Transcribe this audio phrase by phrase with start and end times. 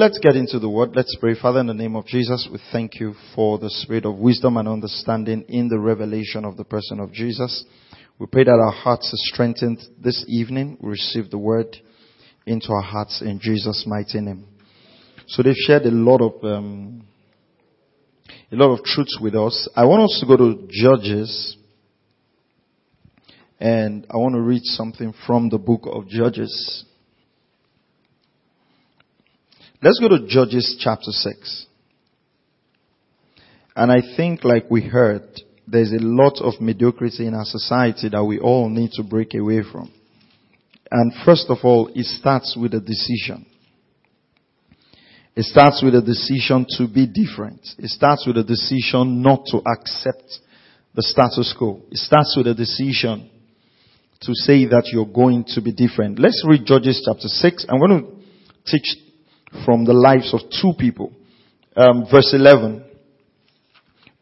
[0.00, 0.90] Let's get into the word.
[0.94, 1.34] Let's pray.
[1.34, 4.68] Father, in the name of Jesus, we thank you for the spirit of wisdom and
[4.68, 7.64] understanding in the revelation of the person of Jesus.
[8.18, 10.76] We pray that our hearts are strengthened this evening.
[10.80, 11.76] We receive the word
[12.46, 14.44] into our hearts in Jesus' mighty name.
[15.28, 17.06] So they've shared a lot of um,
[18.50, 19.68] a lot of truths with us.
[19.76, 21.56] I want us to go to Judges,
[23.60, 26.86] and I want to read something from the book of Judges.
[29.80, 31.66] Let's go to Judges chapter six.
[33.76, 35.40] And I think, like we heard,
[35.70, 39.62] there's a lot of mediocrity in our society that we all need to break away
[39.70, 39.92] from.
[40.90, 43.44] And first of all, it starts with a decision.
[45.36, 47.60] It starts with a decision to be different.
[47.78, 50.40] It starts with a decision not to accept
[50.94, 51.82] the status quo.
[51.90, 53.30] It starts with a decision
[54.22, 56.18] to say that you're going to be different.
[56.18, 57.66] Let's read Judges chapter 6.
[57.68, 58.10] I'm going to
[58.66, 58.96] teach
[59.64, 61.12] from the lives of two people.
[61.76, 62.87] Um, verse 11.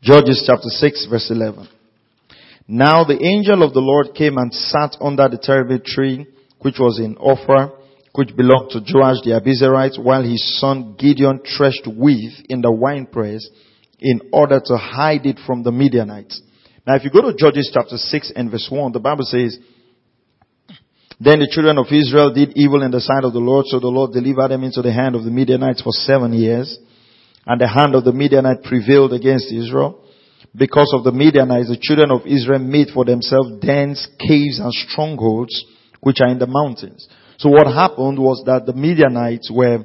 [0.07, 1.67] Judges chapter 6 verse 11.
[2.69, 6.29] Now the angel of the Lord came and sat under the terebinth tree,
[6.61, 7.73] which was in Ophrah,
[8.15, 13.51] which belonged to Joash the Abiezrite, while his son Gideon threshed wheat in the winepress
[13.98, 16.41] in order to hide it from the Midianites.
[16.87, 19.59] Now if you go to Judges chapter 6 and verse 1, the Bible says,
[21.19, 23.89] then the children of Israel did evil in the sight of the Lord, so the
[23.89, 26.79] Lord delivered them into the hand of the Midianites for seven years.
[27.47, 30.02] And the hand of the Midianite prevailed against Israel.
[30.55, 35.64] Because of the Midianites, the children of Israel made for themselves dens, caves, and strongholds,
[36.00, 37.06] which are in the mountains.
[37.39, 39.85] So what happened was that the Midianites were,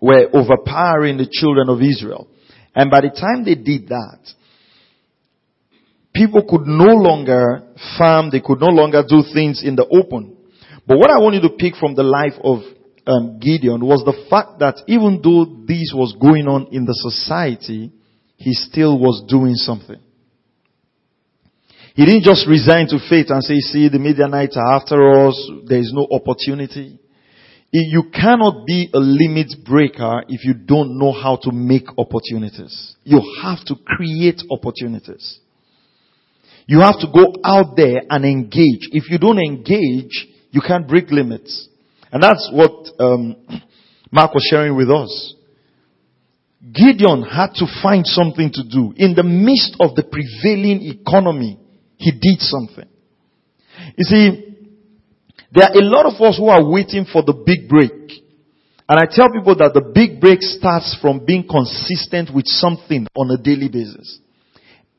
[0.00, 2.28] were overpowering the children of Israel.
[2.74, 4.18] And by the time they did that,
[6.14, 7.62] people could no longer
[7.98, 10.36] farm, they could no longer do things in the open.
[10.86, 12.60] But what I want you to pick from the life of
[13.06, 17.90] um, Gideon was the fact that even though this was going on in the society,
[18.36, 20.00] he still was doing something.
[21.94, 25.78] He didn't just resign to fate and say, see, the Midianites are after us, there
[25.78, 26.98] is no opportunity.
[27.70, 32.96] You cannot be a limit breaker if you don't know how to make opportunities.
[33.02, 35.38] You have to create opportunities.
[36.66, 38.88] You have to go out there and engage.
[38.92, 41.68] If you don't engage, you can't break limits.
[42.12, 43.36] And that's what um,
[44.12, 45.34] Mark was sharing with us.
[46.62, 48.92] Gideon had to find something to do.
[48.96, 51.58] In the midst of the prevailing economy,
[51.96, 52.88] he did something.
[53.96, 54.52] You see,
[55.50, 57.90] there are a lot of us who are waiting for the big break.
[58.88, 63.30] And I tell people that the big break starts from being consistent with something on
[63.30, 64.20] a daily basis.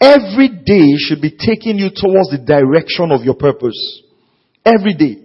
[0.02, 3.78] Every day should be taking you towards the direction of your purpose.
[4.66, 5.23] Every day.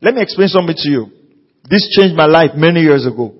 [0.00, 1.06] Let me explain something to you.
[1.68, 3.34] This changed my life many years ago.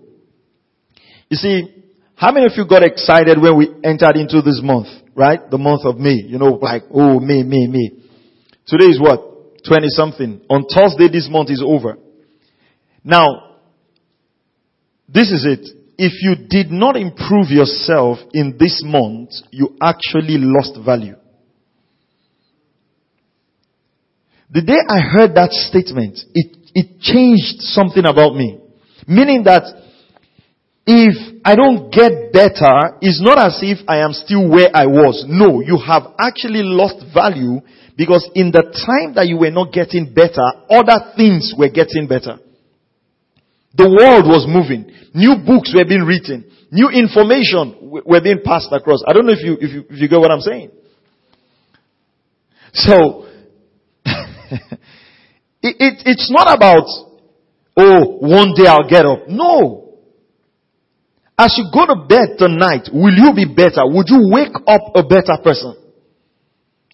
[1.28, 1.84] You see,
[2.14, 5.50] how many of you got excited when we entered into this month, right?
[5.50, 6.22] The month of May.
[6.26, 7.90] You know, like, oh, May, May, May.
[8.66, 9.64] Today is what?
[9.66, 10.40] 20 something.
[10.48, 11.98] On Thursday, this month is over.
[13.04, 13.58] Now,
[15.08, 15.68] this is it.
[15.98, 21.16] If you did not improve yourself in this month, you actually lost value.
[24.50, 28.58] The day I heard that statement, it, it changed something about me.
[29.08, 29.64] Meaning that
[30.86, 35.24] if I don't get better, it's not as if I am still where I was.
[35.26, 37.58] No, you have actually lost value
[37.96, 42.38] because in the time that you were not getting better, other things were getting better.
[43.74, 44.94] The world was moving.
[45.12, 46.50] New books were being written.
[46.70, 49.02] New information were being passed across.
[49.06, 50.70] I don't know if you, if you, if you get what I'm saying.
[52.72, 53.26] So,
[55.62, 56.86] it, it, it's not about,
[57.76, 59.28] oh, one day I'll get up.
[59.28, 59.86] No.
[61.38, 63.84] As you go to bed tonight, will you be better?
[63.84, 65.76] Would you wake up a better person?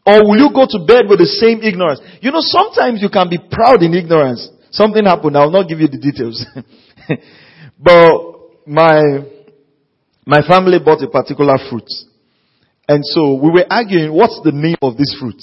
[0.04, 2.00] Or will you go to bed with the same ignorance?
[2.20, 4.48] You know, sometimes you can be proud in ignorance.
[4.72, 5.36] Something happened.
[5.36, 6.44] I will not give you the details.
[7.78, 9.22] but my,
[10.26, 11.86] my family bought a particular fruit.
[12.88, 15.38] And so we were arguing, what's the name of this fruit?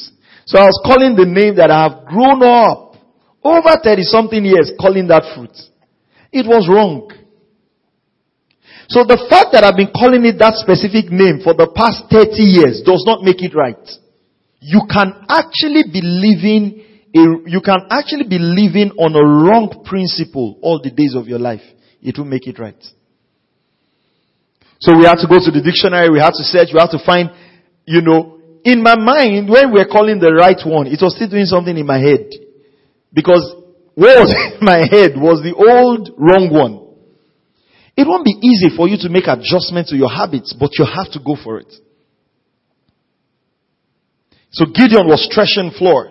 [0.46, 2.96] So I was calling the name that I have grown up
[3.44, 5.56] over 30 something years calling that fruit.
[6.32, 7.12] It was wrong.
[8.90, 12.42] So the fact that I've been calling it that specific name for the past 30
[12.42, 13.78] years does not make it right.
[14.60, 16.84] you can actually be living
[17.16, 21.40] a, you can actually be living on a wrong principle all the days of your
[21.40, 21.64] life.
[22.02, 22.82] It will make it right.
[24.80, 27.04] So we had to go to the dictionary, we had to search, we had to
[27.04, 27.32] find,
[27.86, 31.30] you know, in my mind, when we were calling the right one, it was still
[31.30, 32.30] doing something in my head.
[33.14, 33.56] Because
[33.96, 36.88] what was in my head was the old wrong one.
[37.96, 41.12] It won't be easy for you to make adjustments to your habits, but you have
[41.12, 41.72] to go for it.
[44.52, 46.10] So Gideon was threshing floor.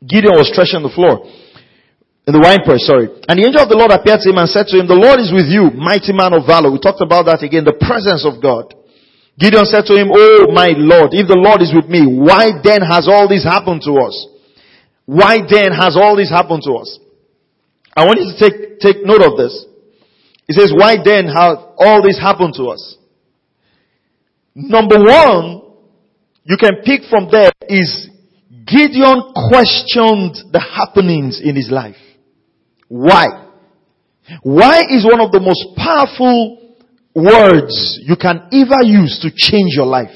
[0.00, 1.28] Gideon was threshing the floor.
[2.26, 3.12] In the wine press, sorry.
[3.28, 5.18] And the angel of the Lord appeared to him and said to him, The Lord
[5.18, 6.70] is with you, mighty man of valor.
[6.70, 8.72] We talked about that again, the presence of God.
[9.42, 12.78] Gideon said to him, Oh my Lord, if the Lord is with me, why then
[12.78, 14.14] has all this happened to us?
[15.04, 17.00] Why then has all this happened to us?
[17.96, 19.66] I want you to take, take note of this.
[20.46, 22.96] He says, why then has all this happened to us?
[24.54, 25.62] Number one,
[26.44, 28.10] you can pick from there is
[28.64, 31.98] Gideon questioned the happenings in his life.
[32.86, 33.48] Why?
[34.42, 36.61] Why is one of the most powerful
[37.14, 40.14] words you can ever use to change your life.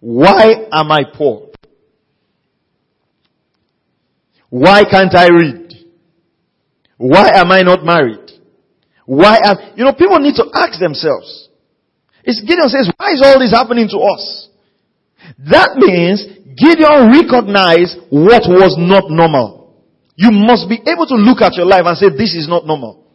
[0.00, 1.48] Why am I poor?
[4.50, 5.74] Why can't I read?
[6.96, 8.30] Why am I not married?
[9.04, 11.48] Why am, you know, people need to ask themselves.
[12.24, 14.48] It's Gideon says, why is all this happening to us?
[15.50, 16.24] That means
[16.56, 19.82] Gideon recognized what was not normal.
[20.16, 23.07] You must be able to look at your life and say, this is not normal.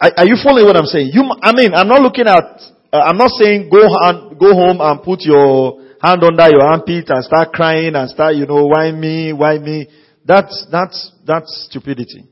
[0.00, 1.10] Are, are you following what I'm saying?
[1.12, 2.60] You, I mean, I'm not looking at,
[2.92, 7.10] uh, I'm not saying go, and, go home and put your hand under your armpit
[7.10, 9.88] and start crying and start, you know, why me, why me?
[10.24, 12.24] That's, that's, that's stupidity.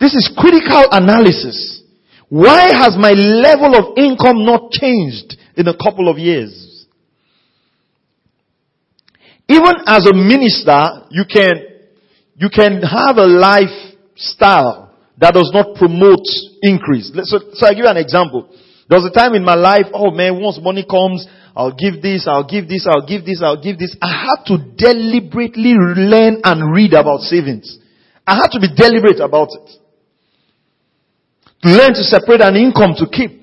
[0.00, 1.82] This is critical analysis.
[2.28, 6.86] Why has my level of income not changed in a couple of years?
[9.48, 11.52] Even as a minister, you can,
[12.34, 14.85] you can have a lifestyle
[15.18, 16.24] that does not promote
[16.62, 17.10] increase.
[17.24, 18.48] So, so I give you an example.
[18.88, 21.26] There was a time in my life, oh man, once money comes,
[21.56, 23.96] I'll give this, I'll give this, I'll give this, I'll give this.
[24.00, 27.78] I had to deliberately learn and read about savings.
[28.26, 29.70] I had to be deliberate about it.
[31.62, 33.42] To learn to separate an income to keep.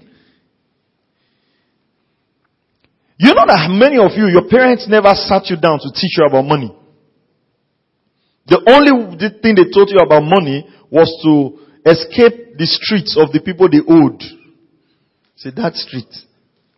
[3.18, 6.26] You know that many of you, your parents never sat you down to teach you
[6.26, 6.72] about money.
[8.46, 13.42] The only thing they taught you about money was to escape the streets of the
[13.44, 14.22] people they owed.
[15.36, 16.12] Say, that street.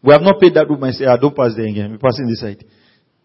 [0.02, 0.84] We have not paid that room.
[0.84, 1.92] I say, I ah, don't pass there again.
[1.92, 2.64] We're passing this side.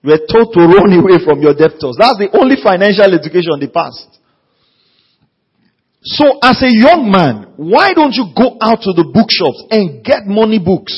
[0.02, 1.96] You were told to run away from your debtors.
[2.00, 4.20] That's the only financial education they passed.
[6.02, 10.24] So as a young man, why don't you go out to the bookshops and get
[10.24, 10.96] money books?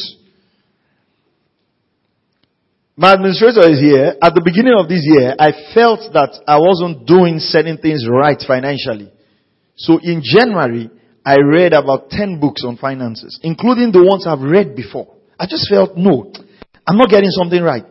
[2.95, 4.15] My administrator is here.
[4.23, 8.39] At the beginning of this year, I felt that I wasn't doing certain things right
[8.39, 9.11] financially.
[9.77, 10.91] So in January,
[11.25, 15.17] I read about 10 books on finances, including the ones I've read before.
[15.39, 16.33] I just felt, no,
[16.87, 17.87] I'm not getting something right.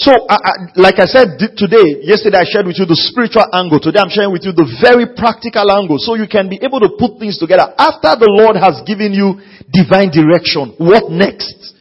[0.00, 3.76] So, I, I, like I said today, yesterday I shared with you the spiritual angle.
[3.76, 6.00] Today I'm sharing with you the very practical angle.
[6.00, 7.68] So you can be able to put things together.
[7.76, 11.76] After the Lord has given you divine direction, what next?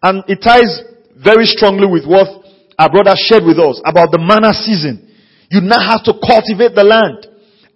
[0.00, 0.80] And it ties
[1.20, 2.32] very strongly with what
[2.80, 5.09] our brother shared with us about the manna season.
[5.50, 7.26] You now have to cultivate the land.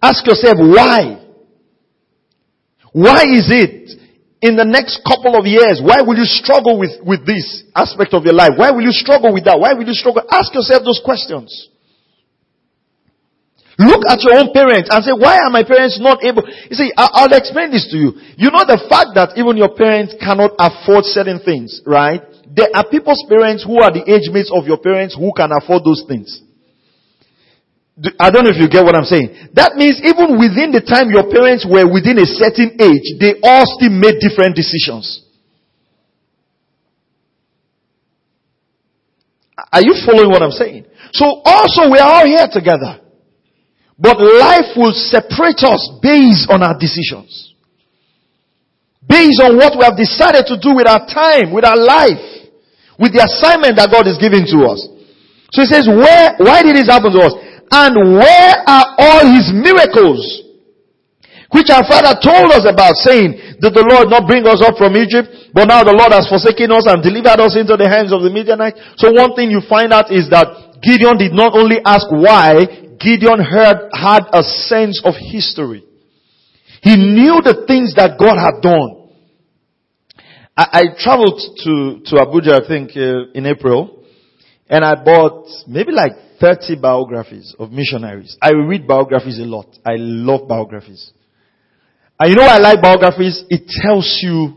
[0.01, 1.21] Ask yourself why.
[2.93, 3.85] Why is it
[4.45, 8.21] in the next couple of years, why will you struggle with, with this aspect of
[8.29, 8.53] your life?
[8.53, 9.57] Why will you struggle with that?
[9.57, 10.21] Why will you struggle?
[10.29, 11.49] Ask yourself those questions.
[13.81, 16.45] Look at your own parents and say, why are my parents not able?
[16.45, 18.13] You see, I'll explain this to you.
[18.37, 22.21] You know the fact that even your parents cannot afford certain things, right?
[22.45, 25.83] There are people's parents who are the age mates of your parents who can afford
[25.83, 26.44] those things.
[28.19, 29.55] I don't know if you get what I'm saying.
[29.55, 33.63] That means even within the time your parents were within a certain age, they all
[33.63, 35.23] still made different decisions.
[39.55, 40.91] Are you following what I'm saying?
[41.15, 42.99] So also we are all here together.
[43.95, 47.55] But life will separate us based on our decisions.
[49.07, 52.51] Based on what we have decided to do with our time, with our life,
[52.99, 54.83] with the assignment that God is giving to us.
[55.55, 57.33] So he says, where, why did this happen to us?
[57.71, 60.21] And where are all his miracles?
[61.51, 64.97] Which our father told us about saying, did the Lord not bring us up from
[64.99, 65.53] Egypt?
[65.55, 68.29] But now the Lord has forsaken us and delivered us into the hands of the
[68.29, 68.75] Midianites.
[68.99, 72.67] So one thing you find out is that Gideon did not only ask why,
[72.99, 75.87] Gideon heard, had a sense of history.
[76.83, 79.07] He knew the things that God had done.
[80.57, 84.03] I, I traveled to, to Abuja, I think, uh, in April,
[84.67, 88.37] and I bought maybe like 30 biographies of missionaries.
[88.41, 89.67] I read biographies a lot.
[89.85, 91.11] I love biographies.
[92.19, 93.43] And you know I like biographies?
[93.49, 94.55] It tells you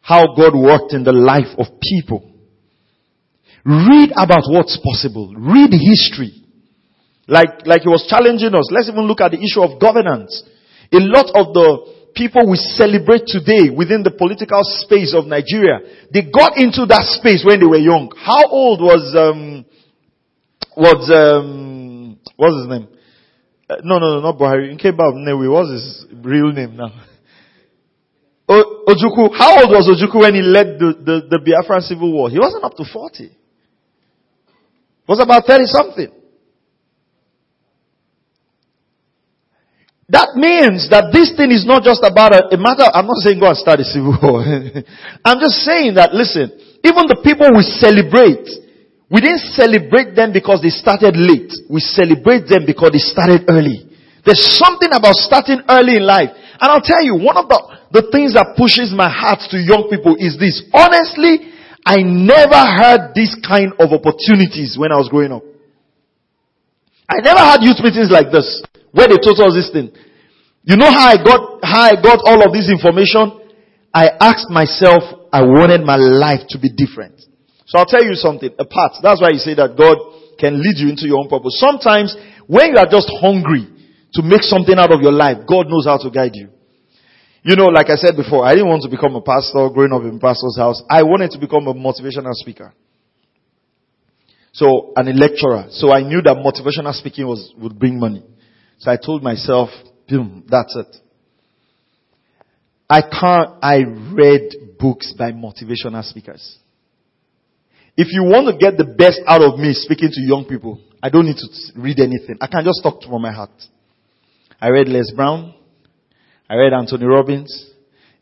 [0.00, 2.32] how God worked in the life of people.
[3.64, 5.34] Read about what's possible.
[5.36, 6.32] Read history.
[7.26, 8.72] Like, like he was challenging us.
[8.72, 10.32] Let's even look at the issue of governance.
[10.90, 16.24] A lot of the people we celebrate today within the political space of Nigeria, they
[16.24, 18.08] got into that space when they were young.
[18.16, 19.67] How old was, um,
[20.78, 22.88] was, um, what's his name?
[23.68, 24.72] Uh, no, no, no, not Buhari.
[24.78, 26.92] Nkeba Newe, what's his real name now?
[28.48, 32.30] O- Ojukwu, how old was Ojukwu when he led the, the, the Biafran civil war?
[32.30, 33.24] He wasn't up to 40.
[33.24, 33.30] He
[35.06, 36.12] was about 30 something.
[40.08, 43.36] That means that this thing is not just about a, a matter, I'm not saying
[43.40, 44.40] go and start a civil war.
[45.20, 46.48] I'm just saying that, listen,
[46.80, 48.48] even the people we celebrate,
[49.08, 51.52] we didn't celebrate them because they started late.
[51.68, 53.88] We celebrate them because they started early.
[54.24, 56.28] There's something about starting early in life.
[56.60, 57.56] And I'll tell you, one of the,
[57.88, 60.60] the things that pushes my heart to young people is this.
[60.76, 61.54] Honestly,
[61.88, 65.42] I never had this kind of opportunities when I was growing up.
[67.08, 68.60] I never had youth meetings like this
[68.92, 69.88] where they told us this thing.
[70.68, 73.40] You know how I got, how I got all of this information?
[73.94, 75.00] I asked myself,
[75.32, 77.24] I wanted my life to be different.
[77.68, 78.96] So I'll tell you something, a part.
[79.02, 80.00] That's why you say that God
[80.40, 81.60] can lead you into your own purpose.
[81.60, 82.16] Sometimes
[82.48, 83.68] when you are just hungry
[84.16, 86.48] to make something out of your life, God knows how to guide you.
[87.42, 90.00] You know, like I said before, I didn't want to become a pastor growing up
[90.02, 90.82] in pastor's house.
[90.88, 92.72] I wanted to become a motivational speaker.
[94.52, 95.68] So, and a lecturer.
[95.70, 98.24] So I knew that motivational speaking was, would bring money.
[98.78, 99.68] So I told myself,
[100.08, 100.96] boom, that's it.
[102.88, 103.84] I can't, I
[104.16, 106.58] read books by motivational speakers.
[107.98, 111.10] If you want to get the best out of me speaking to young people, I
[111.10, 112.38] don't need to read anything.
[112.40, 113.50] I can just talk from my heart.
[114.60, 115.52] I read Les Brown.
[116.48, 117.50] I read Anthony Robbins.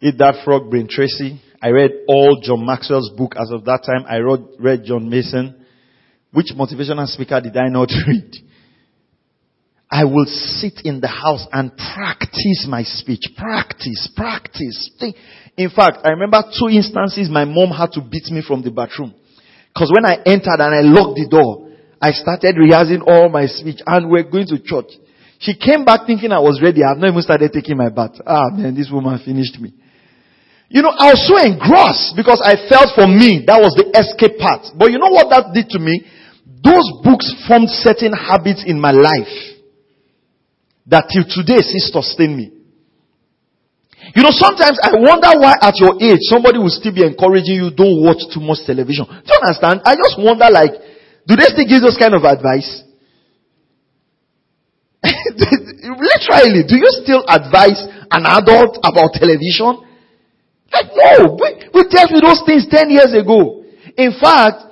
[0.00, 1.42] Eat That Frog, Brian Tracy.
[1.60, 4.06] I read all John Maxwell's book as of that time.
[4.08, 5.66] I read, read John Mason.
[6.32, 8.32] Which motivational speaker did I not read?
[9.90, 13.28] I will sit in the house and practice my speech.
[13.36, 14.90] Practice, practice.
[15.58, 19.12] In fact, I remember two instances my mom had to beat me from the bathroom.
[19.76, 21.68] Cause when I entered and I locked the door,
[22.00, 24.88] I started rehearsing all my speech and we're going to church.
[25.38, 26.80] She came back thinking I was ready.
[26.80, 28.16] I've not even started taking my bath.
[28.24, 29.76] Ah man, this woman finished me.
[30.72, 34.40] You know, I was so engrossed because I felt for me that was the escape
[34.40, 34.72] part.
[34.74, 36.08] But you know what that did to me?
[36.64, 39.60] Those books formed certain habits in my life
[40.88, 42.55] that till today still sustain me.
[44.14, 47.70] You know, sometimes I wonder why at your age somebody will still be encouraging you,
[47.74, 49.04] don't watch too much television.
[49.08, 49.82] Do you understand?
[49.82, 50.72] I just wonder like,
[51.26, 52.86] do they still give those kind of advice?
[55.06, 59.82] Literally, do you still advise an adult about television?
[60.70, 63.64] Like, no, we, we dealt with those things 10 years ago.
[63.96, 64.66] In fact,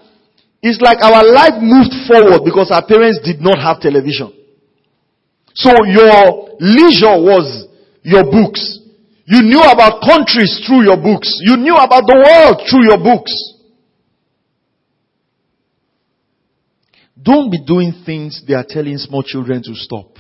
[0.63, 4.33] it's like our life moved forward because our parents did not have television.
[5.55, 7.69] So your leisure was
[8.03, 8.81] your books.
[9.27, 11.33] You knew about countries through your books.
[11.41, 13.33] You knew about the world through your books.
[17.21, 20.19] Don't be doing things they are telling small children to stop.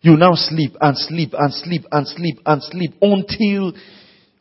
[0.00, 3.72] You now sleep and sleep and sleep and sleep and sleep until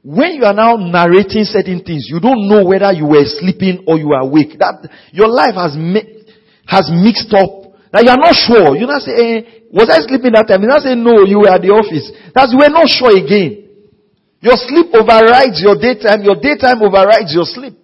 [0.03, 3.97] when you are now narrating certain things, you don't know whether you were sleeping or
[3.97, 4.59] you are awake.
[4.59, 6.29] That your life has mi-
[6.67, 7.64] has mixed up
[7.95, 8.75] now you are not sure.
[8.75, 10.59] You not say, eh, was I sleeping that time?
[10.59, 12.11] You not say, no, you were at the office.
[12.35, 13.71] That's, you were not sure again.
[14.43, 16.27] Your sleep overrides your daytime.
[16.27, 17.79] Your daytime overrides your sleep.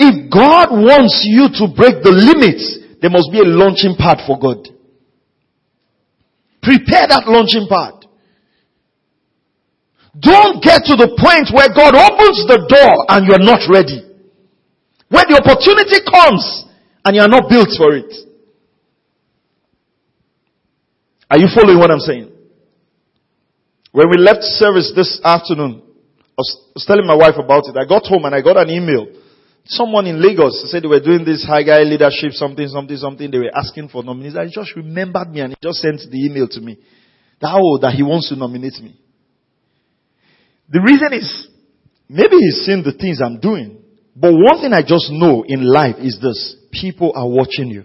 [0.00, 2.64] If God wants you to break the limits,
[3.04, 4.72] there must be a launching pad for God.
[6.64, 8.08] Prepare that launching pad.
[10.16, 14.08] Don't get to the point where God opens the door and you're not ready.
[15.12, 16.71] When the opportunity comes,
[17.04, 18.12] and you are not built for it.
[21.30, 22.30] Are you following what I'm saying?
[23.90, 25.82] When we left service this afternoon,
[26.32, 26.40] I
[26.74, 27.76] was telling my wife about it.
[27.76, 29.06] I got home and I got an email.
[29.64, 33.30] Someone in Lagos said they were doing this high guy leadership, something, something, something.
[33.30, 34.36] They were asking for nominees.
[34.36, 36.78] I just remembered me and he just sent the email to me.
[37.40, 38.98] That, oh, that he wants to nominate me.
[40.68, 41.48] The reason is,
[42.08, 43.82] maybe he's seen the things I'm doing.
[44.16, 46.56] But one thing I just know in life is this.
[46.72, 47.84] People are watching you.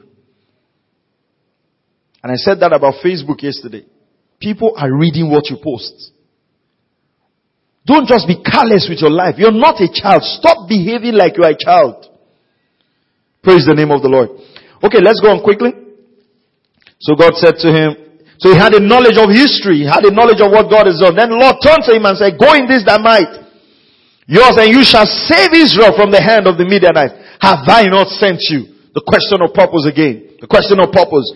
[2.24, 3.86] And I said that about Facebook yesterday.
[4.40, 6.12] People are reading what you post.
[7.86, 9.36] Don't just be careless with your life.
[9.38, 10.24] You're not a child.
[10.24, 12.08] Stop behaving like you're a child.
[13.44, 14.30] Praise the name of the Lord.
[14.84, 15.72] Okay, let's go on quickly.
[17.00, 18.08] So God said to him,
[18.40, 21.02] so he had a knowledge of history, he had a knowledge of what God has
[21.02, 21.16] done.
[21.16, 23.34] Then the Lord turned to him and said, Go in this thy might.
[24.30, 27.18] Yours and you shall save Israel from the hand of the Midianites.
[27.42, 28.77] Have I not sent you?
[28.94, 30.38] The question of purpose again.
[30.40, 31.28] The question of purpose.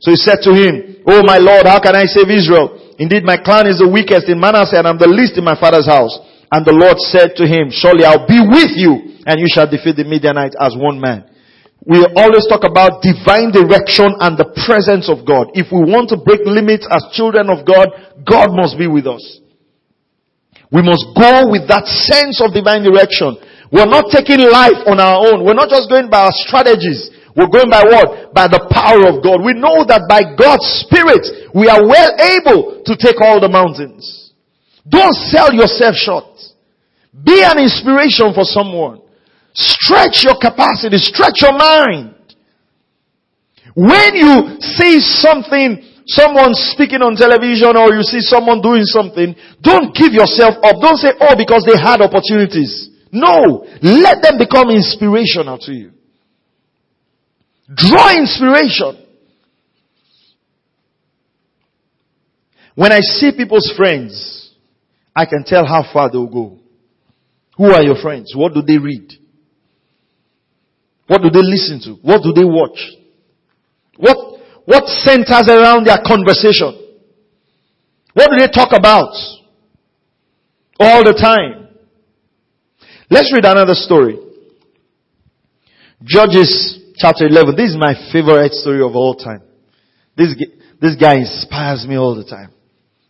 [0.00, 2.94] So he said to him, Oh my Lord, how can I save Israel?
[2.98, 5.86] Indeed, my clan is the weakest in Manasseh and I'm the least in my father's
[5.86, 6.16] house.
[6.52, 9.96] And the Lord said to him, Surely I'll be with you and you shall defeat
[9.96, 11.28] the Midianites as one man
[11.86, 15.54] we always talk about divine direction and the presence of God.
[15.54, 17.86] If we want to break limits as children of God,
[18.26, 19.22] God must be with us.
[20.74, 23.38] We must go with that sense of divine direction.
[23.72, 25.44] We're not taking life on our own.
[25.44, 27.10] We're not just going by our strategies.
[27.36, 28.32] We're going by what?
[28.32, 29.44] By the power of God.
[29.44, 34.32] We know that by God's Spirit, we are well able to take all the mountains.
[34.88, 36.32] Don't sell yourself short.
[37.12, 39.02] Be an inspiration for someone.
[39.52, 42.14] Stretch your capacity, stretch your mind.
[43.76, 49.92] When you see something, someone speaking on television or you see someone doing something, don't
[49.92, 50.80] give yourself up.
[50.80, 52.95] Don't say, oh, because they had opportunities.
[53.12, 53.66] No.
[53.82, 55.92] Let them become inspirational to you.
[57.74, 59.06] Draw inspiration.
[62.74, 64.52] When I see people's friends,
[65.14, 66.58] I can tell how far they'll go.
[67.56, 68.34] Who are your friends?
[68.36, 69.12] What do they read?
[71.06, 71.94] What do they listen to?
[72.02, 72.78] What do they watch?
[73.96, 76.82] What, what centers around their conversation?
[78.12, 79.14] What do they talk about?
[80.78, 81.65] All the time.
[83.08, 84.18] Let's read another story.
[86.02, 87.56] Judges chapter 11.
[87.56, 89.42] This is my favorite story of all time.
[90.16, 90.34] This,
[90.80, 92.52] this guy inspires me all the time.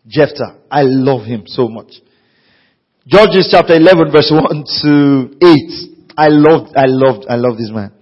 [0.07, 0.59] Jephthah.
[0.71, 1.93] I love him so much.
[3.07, 5.97] Judges chapter 11 verse 1 to 8.
[6.19, 7.93] I loved, I loved, I loved this man.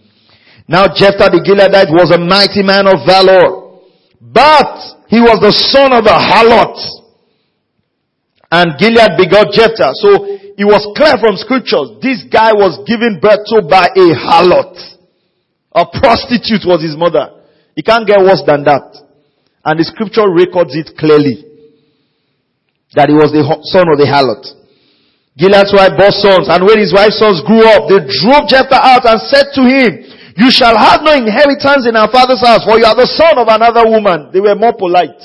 [0.66, 3.78] Now Jephthah the Gileadite was a mighty man of valor,
[4.20, 6.78] but he was the son of a harlot.
[8.50, 9.92] And Gilead begot Jephthah.
[9.94, 14.78] So it was clear from scriptures, this guy was given birth to by a harlot.
[15.74, 17.42] A prostitute was his mother.
[17.74, 18.94] He can't get worse than that.
[19.66, 21.42] And the scripture records it clearly.
[22.94, 24.46] That he was the son of the harlot.
[25.34, 29.02] Gilead's wife bore sons, and when his wife's sons grew up, they drove Jephthah out
[29.02, 29.90] and said to him,
[30.38, 33.50] You shall have no inheritance in our father's house, for you are the son of
[33.50, 34.30] another woman.
[34.30, 35.18] They were more polite.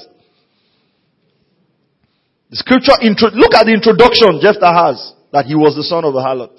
[2.50, 6.13] The scripture, intro, look at the introduction Jephthah has, that he was the son of
[6.15, 6.58] a harlot.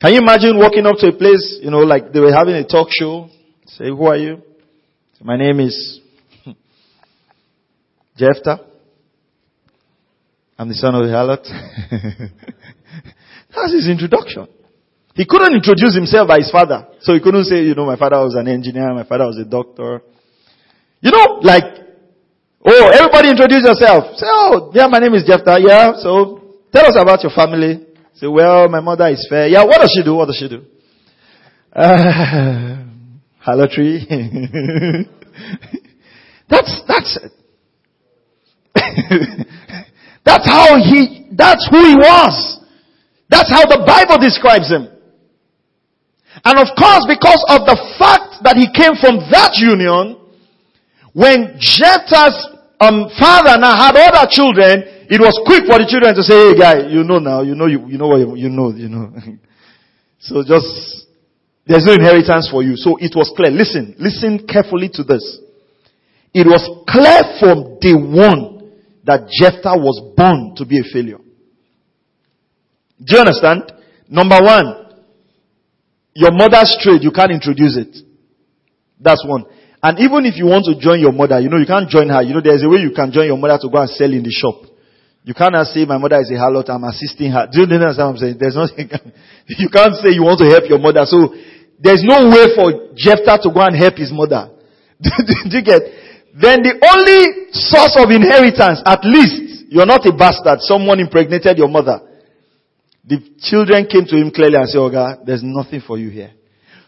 [0.00, 2.66] Can you imagine walking up to a place, you know, like they were having a
[2.66, 3.28] talk show,
[3.66, 4.42] say, who are you?
[5.22, 6.00] My name is
[8.16, 8.60] Jephthah.
[10.58, 11.44] I'm the son of the harlot.
[13.54, 14.46] That's his introduction.
[15.14, 16.88] He couldn't introduce himself by his father.
[17.00, 19.44] So he couldn't say, you know, my father was an engineer, my father was a
[19.44, 20.02] doctor.
[21.00, 21.64] You know, like,
[22.64, 24.16] oh, everybody introduce yourself.
[24.16, 25.60] Say, oh, yeah, my name is Jephthah.
[25.62, 26.43] Yeah, so
[26.74, 27.86] tell us about your family.
[28.14, 29.46] Say, well, my mother is fair.
[29.48, 30.14] Yeah, what does she do?
[30.14, 30.64] What does she do?
[31.76, 32.84] Uh,
[33.40, 34.06] harlotry.
[36.48, 37.32] that's, that's it.
[40.24, 42.60] That's how he, that's who he was.
[43.28, 44.88] That's how the Bible describes him.
[46.44, 50.16] And of course, because of the fact that he came from that union,
[51.12, 52.36] when Jephthah's
[52.80, 56.54] um, father now had other children, it was quick for the children to say, hey
[56.56, 59.12] guy, you know now, you know, you, you know what you, you know, you know.
[60.18, 61.04] so just,
[61.66, 62.76] there's no inheritance for you.
[62.76, 63.50] So it was clear.
[63.50, 65.22] Listen, listen carefully to this.
[66.32, 68.72] It was clear from day one
[69.04, 71.20] that Jephthah was born to be a failure.
[72.98, 73.72] Do you understand?
[74.08, 74.98] Number one,
[76.14, 77.96] your mother's trade, you can't introduce it.
[79.00, 79.44] That's one.
[79.82, 82.22] And even if you want to join your mother, you know, you can't join her.
[82.22, 84.22] You know, there's a way you can join your mother to go and sell in
[84.22, 84.73] the shop.
[85.24, 87.48] You cannot say my mother is a harlot, I'm assisting her.
[87.50, 88.36] Do you understand what I'm saying?
[88.38, 88.92] There's nothing,
[89.58, 91.04] you can't say you want to help your mother.
[91.08, 91.32] So,
[91.80, 94.52] there's no way for Jephthah to go and help his mother.
[95.00, 95.82] do you get?
[96.34, 101.68] then the only source of inheritance, at least, you're not a bastard, someone impregnated your
[101.68, 102.02] mother.
[103.06, 106.32] The children came to him clearly and said, Oh God, there's nothing for you here.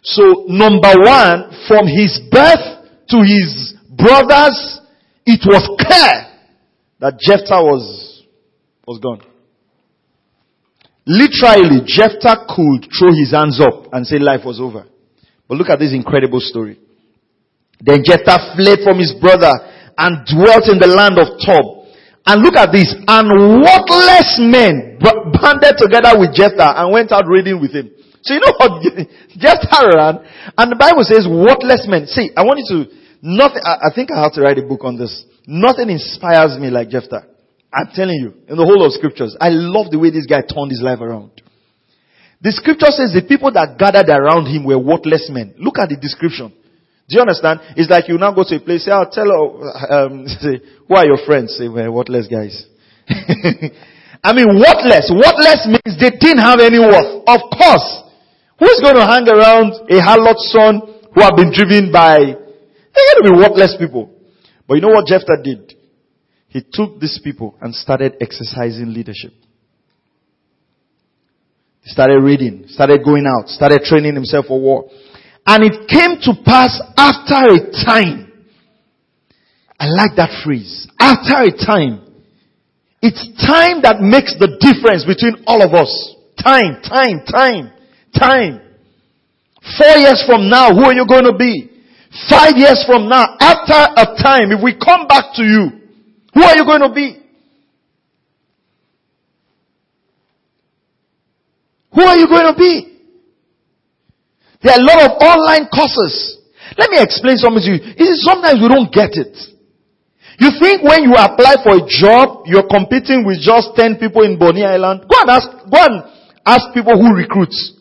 [0.02, 2.62] So, number one, from his birth
[3.10, 4.80] to his brothers,
[5.26, 6.14] it was clear
[6.98, 8.15] that Jephthah was,
[8.86, 9.20] was gone.
[11.06, 14.86] Literally, Jephthah could throw his hands up and say life was over.
[15.48, 16.78] But look at this incredible story.
[17.80, 19.52] Then Jephthah fled from his brother
[19.98, 21.86] and dwelt in the land of Tob.
[22.26, 22.90] And look at this.
[23.06, 23.30] And
[23.62, 27.90] worthless men banded together with Jephthah and went out raiding with him.
[28.26, 28.82] So you know what
[29.38, 30.14] Jephthah ran?
[30.58, 32.10] And the Bible says worthless men.
[32.10, 32.90] See, I want you to,
[33.22, 35.22] nothing, I, I think I have to write a book on this.
[35.46, 37.35] Nothing inspires me like Jephthah.
[37.76, 40.72] I'm telling you, in the whole of scriptures, I love the way this guy turned
[40.72, 41.28] his life around.
[42.40, 45.52] The scripture says the people that gathered around him were worthless men.
[45.60, 46.56] Look at the description.
[47.04, 47.60] Do you understand?
[47.76, 51.04] It's like you now go to a place, say, I'll tell, um, say, who are
[51.04, 51.52] your friends?
[51.52, 52.64] Say, well, worthless guys.
[54.24, 55.12] I mean, worthless.
[55.12, 57.28] Worthless means they didn't have any worth.
[57.28, 57.88] Of course.
[58.56, 60.80] Who's going to hang around a harlot son
[61.12, 64.16] who have been driven by, they're going to be worthless people.
[64.64, 65.75] But you know what Jephthah did?
[66.56, 69.34] He took these people and started exercising leadership.
[71.82, 74.88] He started reading, started going out, started training himself for war.
[75.46, 78.32] And it came to pass after a time.
[79.78, 80.88] I like that phrase.
[80.98, 82.24] After a time.
[83.02, 85.92] It's time that makes the difference between all of us.
[86.42, 87.70] Time, time, time,
[88.18, 88.62] time.
[89.76, 91.68] Four years from now, who are you going to be?
[92.30, 95.85] Five years from now, after a time, if we come back to you,
[96.36, 97.16] who are you going to be?
[101.96, 102.92] Who are you going to be?
[104.60, 106.36] There are a lot of online courses.
[106.76, 107.80] Let me explain something to you.
[107.96, 109.32] Is sometimes we don't get it.
[110.38, 114.38] You think when you apply for a job, you're competing with just 10 people in
[114.38, 115.08] Bonny Island?
[115.08, 116.04] Go and ask, go and
[116.44, 117.80] ask people who recruits.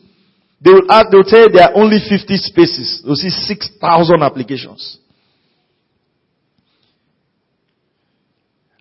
[0.63, 3.03] They will, ask, they will tell you there are only 50 spaces.
[3.03, 4.99] You'll see 6,000 applications.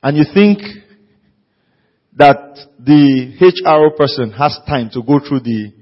[0.04, 0.58] And you think
[2.16, 5.72] that the HRO person has time to go through the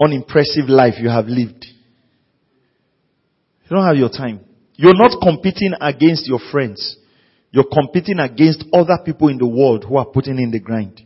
[0.00, 1.66] unimpressive life you have lived.
[3.64, 4.44] You don't have your time.
[4.76, 6.96] You're not competing against your friends.
[7.50, 11.02] You're competing against other people in the world who are putting in the grind.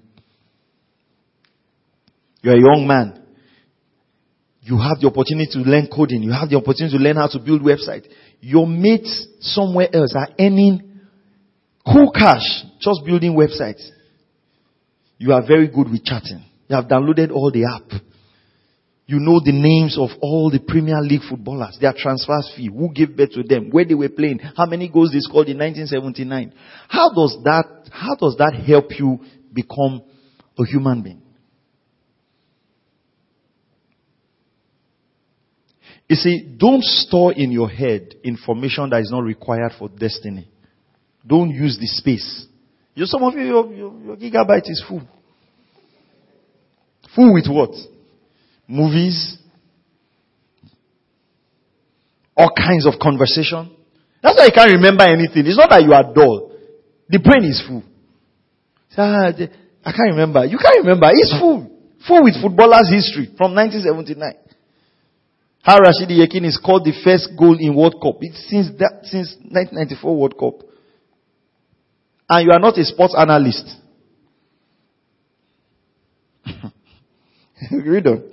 [2.43, 3.25] You're a young man.
[4.61, 6.23] You have the opportunity to learn coding.
[6.23, 8.07] You have the opportunity to learn how to build websites.
[8.41, 10.88] Your mates somewhere else are earning
[11.93, 13.89] cool cash just building websites.
[15.19, 16.45] You are very good with chatting.
[16.69, 18.01] You have downloaded all the app.
[19.07, 23.17] You know the names of all the Premier League footballers, their transfer fee, who gave
[23.17, 26.53] birth to them, where they were playing, how many goals they scored in 1979.
[26.89, 29.19] How does that, how does that help you
[29.53, 30.03] become
[30.59, 31.23] a human being?
[36.07, 40.51] You see, don't store in your head information that is not required for destiny.
[41.29, 42.47] Don't use the space.
[42.95, 45.03] You, some of you, your, your, your gigabyte is full.
[47.15, 47.71] Full with what?
[48.69, 49.39] movies,
[52.37, 53.75] all kinds of conversation.
[54.23, 55.47] That's why you can't remember anything.
[55.47, 56.53] It's not that you are dull.
[57.09, 57.83] The brain is full.
[58.97, 60.45] Ah, I can't remember.
[60.45, 61.09] You can't remember.
[61.13, 61.71] It's full.
[62.07, 64.35] Full with footballers' history from 1979.
[65.63, 68.19] How Rashidi Yekini is called the first goal in World Cup.
[68.21, 70.68] It's since that, since 1994 World Cup.
[72.29, 73.65] And you are not a sports analyst.
[77.73, 78.31] Read on.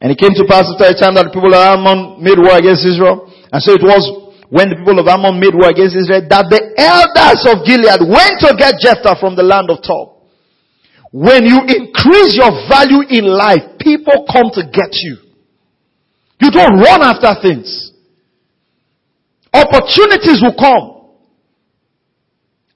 [0.00, 2.54] And it came to pass after a time that the people of Ammon made war
[2.56, 3.26] against Israel.
[3.50, 4.06] And so it was
[4.48, 8.38] when the people of Ammon made war against Israel that the elders of Gilead went
[8.46, 10.22] to get Jephthah from the land of Tob.
[11.10, 15.18] When you increase your value in life, people come to get you.
[16.40, 17.92] You don't run after things.
[19.52, 20.97] Opportunities will come.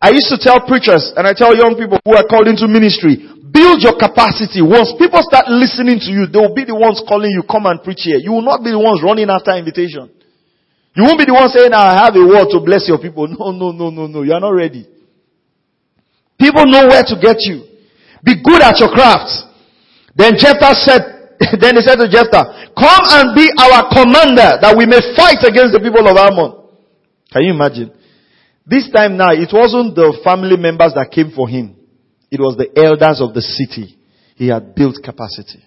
[0.03, 3.23] I used to tell preachers and I tell young people who are called into ministry,
[3.53, 4.65] Build your capacity.
[4.65, 7.85] Once people start listening to you, they will be the ones calling you, come and
[7.85, 8.17] preach here.
[8.17, 10.09] You will not be the ones running after invitation.
[10.97, 13.29] You won't be the one saying, I have a word to bless your people.
[13.29, 14.25] No, no, no, no, no.
[14.25, 14.88] You are not ready.
[16.41, 17.69] People know where to get you.
[18.25, 19.29] Be good at your craft.
[20.17, 21.03] Then Jephthah said,
[21.61, 25.77] then he said to Jephthah, come and be our commander that we may fight against
[25.77, 26.57] the people of Ammon.
[27.29, 27.93] Can you imagine?
[28.66, 31.77] This time now, it wasn't the family members that came for him.
[32.31, 33.98] It was the elders of the city.
[34.37, 35.62] He had built capacity.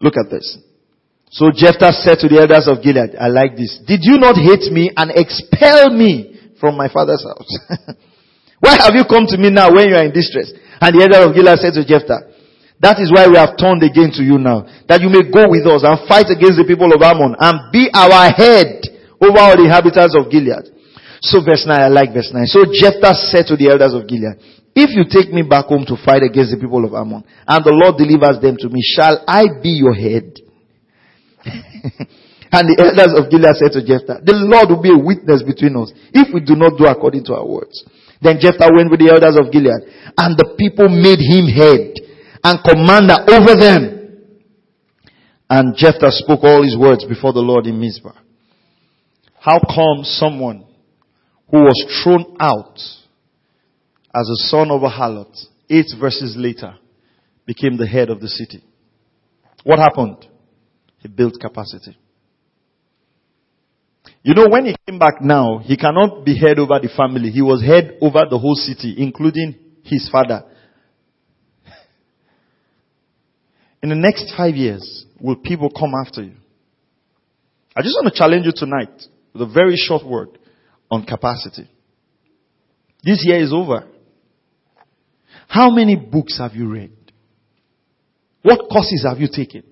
[0.00, 0.58] Look at this.
[1.30, 3.80] So Jephthah said to the elders of Gilead, I like this.
[3.86, 7.50] Did you not hate me and expel me from my father's house?
[8.60, 10.52] why have you come to me now when you are in distress?
[10.80, 12.32] And the elder of Gilead said to Jephthah,
[12.82, 15.62] that is why we have turned again to you now, that you may go with
[15.70, 18.82] us and fight against the people of Ammon and be our head
[19.22, 20.66] over all the inhabitants of Gilead.
[21.22, 22.46] So verse 9, I like verse 9.
[22.50, 24.42] So Jephthah said to the elders of Gilead,
[24.74, 27.70] if you take me back home to fight against the people of Ammon, and the
[27.70, 30.34] Lord delivers them to me, shall I be your head?
[32.52, 35.72] And the elders of Gilead said to Jephthah, the Lord will be a witness between
[35.72, 37.80] us if we do not do according to our words.
[38.20, 39.88] Then Jephthah went with the elders of Gilead
[40.20, 41.96] and the people made him head
[42.44, 43.82] and commander over them.
[45.48, 48.20] And Jephthah spoke all his words before the Lord in Mizpah.
[49.42, 50.64] How come someone
[51.50, 52.78] who was thrown out
[54.14, 55.36] as a son of a harlot,
[55.68, 56.76] eight verses later,
[57.44, 58.62] became the head of the city?
[59.64, 60.24] What happened?
[60.98, 61.98] He built capacity.
[64.22, 67.30] You know, when he came back now, he cannot be head over the family.
[67.30, 70.44] He was head over the whole city, including his father.
[73.82, 76.36] In the next five years, will people come after you?
[77.74, 80.38] I just want to challenge you tonight with a very short word
[80.90, 81.68] on capacity.
[83.02, 83.88] This year is over.
[85.48, 86.92] How many books have you read?
[88.42, 89.64] What courses have you taken?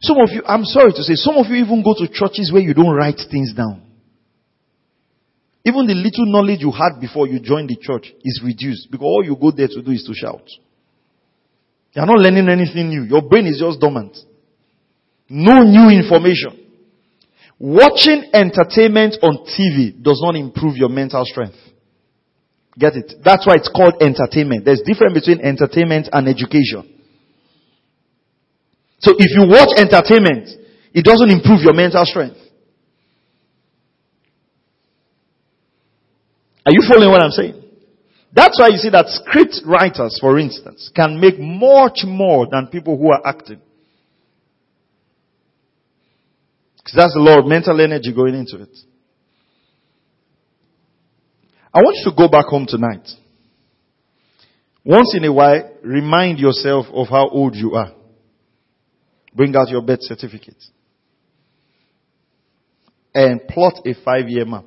[0.00, 2.62] Some of you, I'm sorry to say, some of you even go to churches where
[2.62, 3.82] you don't write things down.
[5.64, 9.24] Even the little knowledge you had before you joined the church is reduced because all
[9.24, 10.48] you go there to do is to shout.
[11.92, 13.04] You're not learning anything new.
[13.04, 14.16] Your brain is just dormant.
[15.28, 16.67] No new information.
[17.58, 21.56] Watching entertainment on TV does not improve your mental strength.
[22.78, 23.14] Get it?
[23.24, 24.64] That's why it's called entertainment.
[24.64, 26.94] There's a difference between entertainment and education.
[29.00, 30.48] So if you watch entertainment,
[30.94, 32.38] it doesn't improve your mental strength.
[36.64, 37.62] Are you following what I'm saying?
[38.32, 42.96] That's why you see that script writers, for instance, can make much more than people
[42.98, 43.60] who are acting.
[46.88, 48.76] Because that's a lot of mental energy going into it.
[51.72, 53.06] I want you to go back home tonight.
[54.84, 57.92] Once in a while, remind yourself of how old you are.
[59.34, 60.62] Bring out your birth certificate.
[63.14, 64.64] And plot a five year map.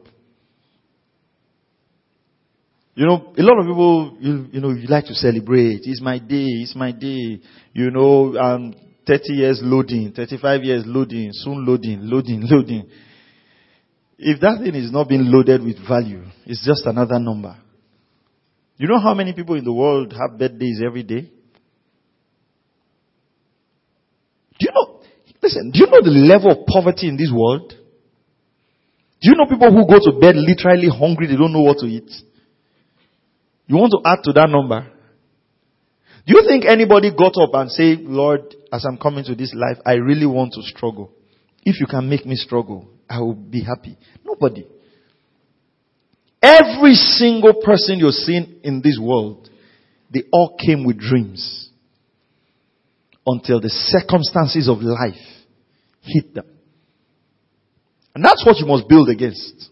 [2.93, 5.81] You know, a lot of people, you, you know, you like to celebrate.
[5.85, 7.41] It's my day, it's my day.
[7.73, 8.75] You know, um,
[9.07, 12.89] 30 years loading, 35 years loading, soon loading, loading, loading.
[14.17, 17.57] If that thing is not being loaded with value, it's just another number.
[18.77, 21.21] You know how many people in the world have birthdays every day?
[24.59, 25.01] Do you know,
[25.41, 27.73] listen, do you know the level of poverty in this world?
[29.21, 31.87] Do you know people who go to bed literally hungry, they don't know what to
[31.87, 32.11] eat?
[33.67, 34.87] You want to add to that number?
[36.27, 39.77] Do you think anybody got up and say, Lord, as I'm coming to this life,
[39.85, 41.11] I really want to struggle.
[41.63, 43.97] If you can make me struggle, I will be happy.
[44.23, 44.67] Nobody.
[46.41, 49.49] Every single person you're seeing in this world,
[50.11, 51.69] they all came with dreams
[53.25, 55.13] until the circumstances of life
[56.01, 56.45] hit them.
[58.15, 59.69] And that's what you must build against.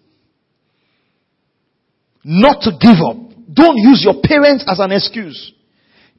[2.23, 3.17] Not to give up.
[3.51, 5.53] Don't use your parents as an excuse.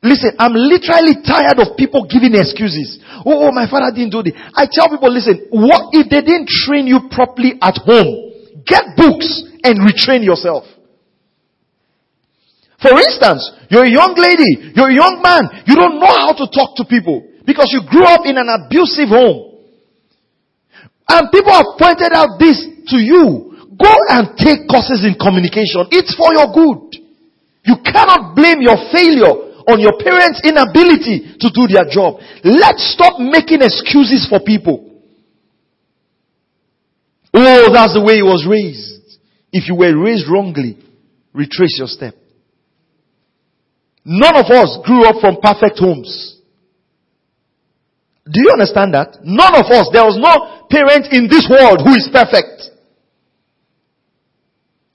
[0.03, 3.05] Listen, I'm literally tired of people giving excuses.
[3.21, 4.33] Oh, oh, my father didn't do this.
[4.57, 8.65] I tell people, listen, what if they didn't train you properly at home?
[8.65, 9.29] Get books
[9.61, 10.65] and retrain yourself.
[12.81, 16.49] For instance, you're a young lady, you're a young man, you don't know how to
[16.49, 19.61] talk to people because you grew up in an abusive home.
[21.13, 22.57] And people have pointed out this
[22.89, 23.69] to you.
[23.77, 25.93] Go and take courses in communication.
[25.93, 27.05] It's for your good.
[27.69, 32.21] You cannot blame your failure on your parents' inability to do their job.
[32.45, 34.87] Let's stop making excuses for people.
[37.33, 39.19] Oh, that's the way he was raised.
[39.53, 40.79] If you were raised wrongly,
[41.33, 42.15] retrace your step.
[44.05, 46.39] None of us grew up from perfect homes.
[48.25, 49.19] Do you understand that?
[49.23, 52.71] None of us, there was no parent in this world who is perfect.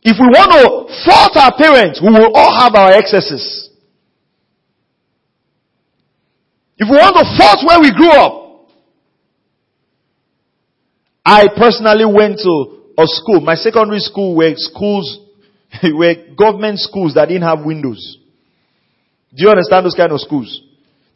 [0.06, 3.70] If we want to fault our parents, we will all have our excesses.
[6.78, 8.68] If we want to fault where we grew up,
[11.24, 13.42] I personally went to a school.
[13.42, 15.20] My secondary school were schools,
[15.84, 18.20] were government schools that didn't have windows.
[19.34, 20.62] Do you understand those kind of schools?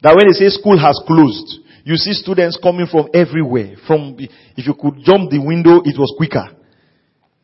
[0.02, 3.76] That when they say school has closed, you see students coming from everywhere.
[3.86, 6.56] From, if you could jump the window, it was quicker.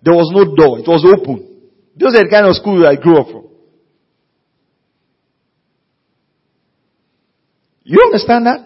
[0.03, 0.79] There was no door.
[0.81, 1.71] It was open.
[1.97, 3.46] Those are the kind of school I grew up from.
[7.87, 8.61] You understand that?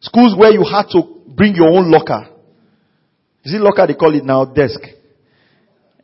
[0.00, 2.28] Schools where you had to bring your own locker.
[3.42, 4.44] Is it locker they call it now?
[4.44, 4.78] Desk.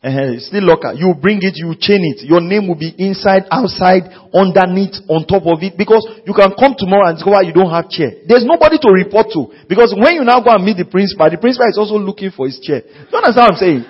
[0.00, 0.92] Uh, still locker.
[0.96, 2.24] You bring it, you chain it.
[2.24, 5.76] Your name will be inside, outside, underneath, on top of it.
[5.76, 8.24] Because you can come tomorrow and discover you don't have chair.
[8.24, 9.52] There's nobody to report to.
[9.68, 12.48] Because when you now go and meet the principal, the principal is also looking for
[12.48, 12.80] his chair.
[12.84, 13.84] You understand what I'm saying?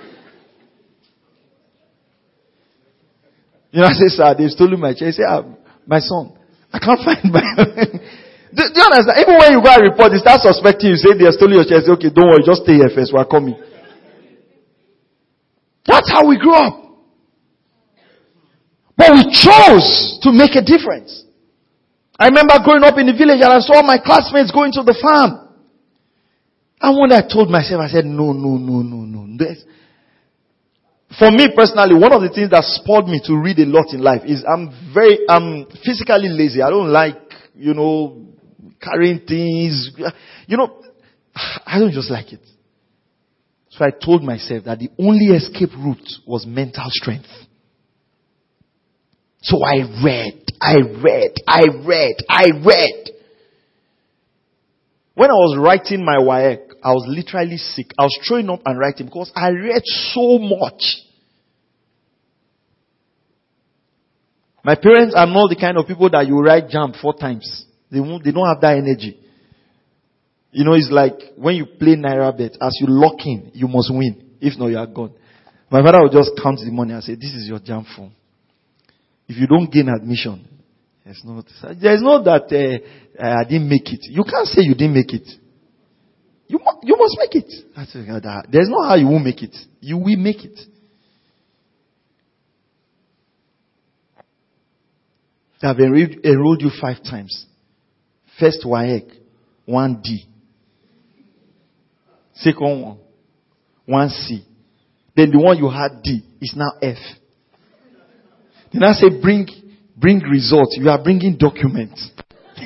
[3.70, 5.10] You know, I say, sir, they've stolen my chair.
[5.10, 5.42] Say, ah,
[5.86, 6.34] my son,
[6.74, 7.42] I can't find my.
[8.54, 9.18] Do, do, you understand?
[9.18, 10.96] Even when you go and report, they start suspecting you.
[10.96, 11.82] Say they are stealing your chair.
[11.82, 13.10] Say, okay, don't worry, just stay here first.
[13.10, 13.58] We're coming.
[15.84, 16.80] That's how we grew up.
[18.96, 21.26] But we chose to make a difference.
[22.18, 24.94] I remember growing up in the village and I saw my classmates going to the
[25.02, 25.44] farm.
[26.80, 29.24] And when I told myself, I said, no, no, no, no, no.
[31.18, 34.02] For me personally, one of the things that spurred me to read a lot in
[34.02, 36.62] life is I'm very, I'm physically lazy.
[36.62, 37.18] I don't like,
[37.54, 38.33] you know,
[38.80, 39.90] carrying things.
[40.46, 40.82] You know,
[41.34, 42.40] I don't just like it.
[43.70, 47.28] So I told myself that the only escape route was mental strength.
[49.42, 53.10] So I read, I read, I read, I read.
[55.14, 57.86] When I was writing my WAEC, I was literally sick.
[57.98, 59.82] I was throwing up and writing because I read
[60.12, 60.82] so much.
[64.64, 67.66] My parents are not the kind of people that you write JAMB four times.
[67.94, 69.16] They, won't, they don't have that energy.
[70.50, 74.36] You know, it's like when you play NairaBet, as you lock in, you must win.
[74.40, 75.12] If not, you are gone.
[75.70, 78.12] My father would just count the money and say, this is your JAMB form.
[79.28, 80.46] If you don't gain admission,
[81.04, 81.42] there's no,
[81.80, 84.00] there's no that uh, I didn't make it.
[84.02, 85.28] You can't say you didn't make it.
[86.46, 88.50] You, you must make it.
[88.50, 89.56] There's no how you won't make it.
[89.80, 90.58] You will make it.
[95.60, 97.46] They have enrolled you five times.
[98.38, 99.10] First WAEC,
[99.64, 100.26] one D.
[102.34, 102.98] Second one,
[103.86, 104.44] one C.
[105.16, 106.98] Then the one you had D is now F.
[108.72, 109.46] Then I say bring,
[109.96, 110.76] bring results.
[110.78, 112.10] You are bringing documents.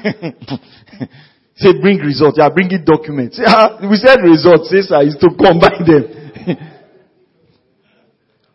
[1.56, 2.38] say bring results.
[2.38, 3.38] You are bringing documents.
[3.46, 4.70] Ah, we said results.
[4.70, 6.04] Sir, is to combine them.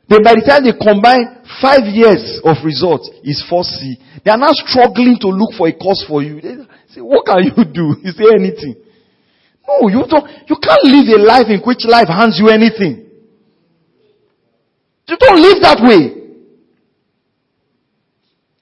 [0.10, 4.26] then by the time they combine five years of results is 4C.
[4.26, 6.66] They are now struggling to look for a course for you.
[6.94, 7.98] Say, what can you do?
[8.06, 8.76] You say anything.
[9.68, 13.10] No, you don't, you can't live a life in which life hands you anything.
[15.08, 16.22] You don't live that way.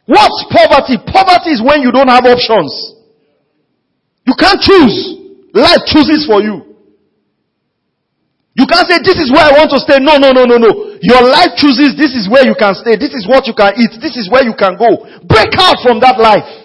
[0.05, 0.97] What's poverty?
[1.03, 2.71] Poverty is when you don't have options.
[4.25, 5.17] You can't choose.
[5.53, 6.71] Life chooses for you.
[8.53, 9.97] You can't say, this is where I want to stay.
[9.99, 10.99] No, no, no, no, no.
[11.01, 12.95] Your life chooses this is where you can stay.
[12.95, 13.95] This is what you can eat.
[13.99, 15.01] This is where you can go.
[15.25, 16.60] Break out from that life.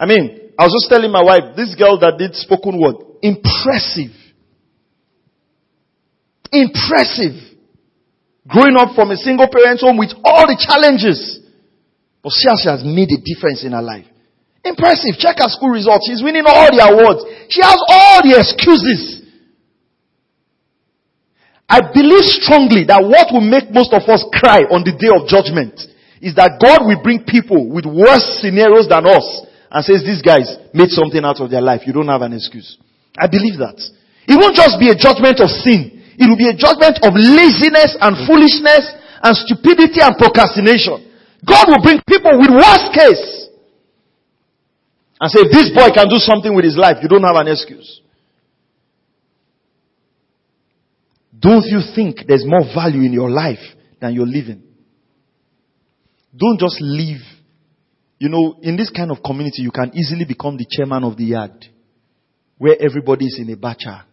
[0.00, 4.16] I mean, I was just telling my wife, this girl that did spoken word, impressive.
[6.48, 7.36] Impressive.
[8.48, 11.44] Growing up from a single parent home with all the challenges.
[12.24, 14.08] But she has made a difference in her life.
[14.64, 15.20] Impressive.
[15.20, 16.08] Check her school results.
[16.08, 17.20] She's winning all the awards.
[17.52, 19.20] She has all the excuses.
[21.68, 25.28] I believe strongly that what will make most of us cry on the day of
[25.28, 25.76] judgment
[26.24, 29.24] is that God will bring people with worse scenarios than us
[29.70, 31.86] and says, these guys made something out of their life.
[31.86, 32.76] You don't have an excuse.
[33.16, 33.78] I believe that.
[34.26, 36.02] It won't just be a judgment of sin.
[36.18, 38.84] It will be a judgment of laziness and foolishness
[39.22, 41.06] and stupidity and procrastination.
[41.46, 43.48] God will bring people with worst case
[45.20, 46.98] and say, this boy can do something with his life.
[47.02, 48.00] You don't have an excuse.
[51.38, 53.62] Don't you think there's more value in your life
[54.00, 54.62] than you're living?
[56.36, 57.22] Don't just live
[58.20, 61.24] you know, in this kind of community, you can easily become the chairman of the
[61.24, 61.64] yard,
[62.58, 64.04] where everybody is in a bacha.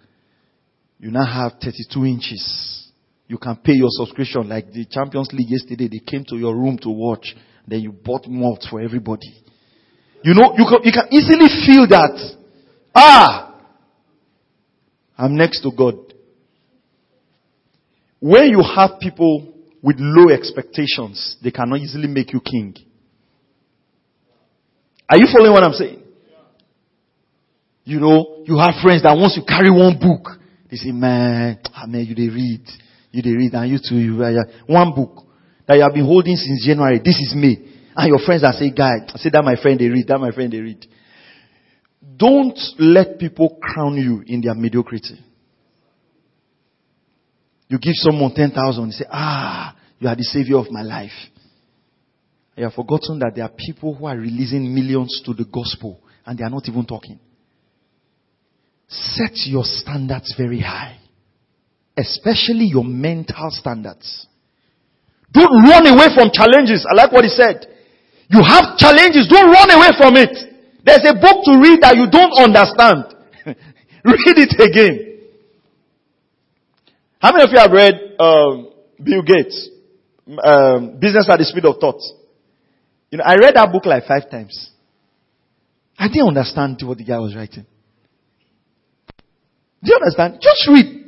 [0.98, 2.89] You now have 32 inches.
[3.28, 5.89] You can pay your subscription like the Champions League yesterday.
[5.89, 7.36] They came to your room to watch.
[7.67, 9.43] Then you bought malt for everybody.
[10.24, 12.36] You know, you can, you can easily feel that.
[12.96, 13.60] Ah!
[15.17, 15.96] I'm next to God.
[18.22, 22.73] When you have people with low expectations, they cannot easily make you king.
[25.10, 26.03] Are you following what I'm saying?
[27.85, 30.37] You know, you have friends that once you carry one book,
[30.69, 32.67] they say, man, ah, man, you they read.
[33.12, 35.25] You they read, and you too, you uh, one book
[35.65, 36.99] that you have been holding since January.
[36.99, 37.75] This is me.
[37.95, 40.31] And your friends are saying, guy, I say that my friend they read, that my
[40.31, 40.85] friend they read.
[42.17, 45.23] Don't let people crown you in their mediocrity.
[47.69, 51.12] You give someone 10,000, you say, ah, you are the savior of my life.
[52.58, 56.37] You have forgotten that there are people who are releasing millions to the gospel and
[56.37, 57.19] they are not even talking.
[58.87, 60.97] Set your standards very high.
[61.97, 64.27] especially your mental standards.
[65.33, 66.85] Don't run away from challenges.
[66.89, 67.65] I like what he said.
[68.29, 69.27] You have challenges.
[69.27, 70.31] Don't run away from it.
[70.85, 73.15] There's a book to read that you don't understand.
[74.05, 75.19] read it again.
[77.19, 78.69] How many of you have read um,
[79.03, 79.69] Bill Gates,
[80.43, 82.01] um, Business at the Speed of Thought?
[83.10, 84.71] You know, I read that book like five times.
[85.97, 87.65] I didn't understand what the guy was writing.
[89.83, 90.39] Do you understand?
[90.41, 91.05] Just read.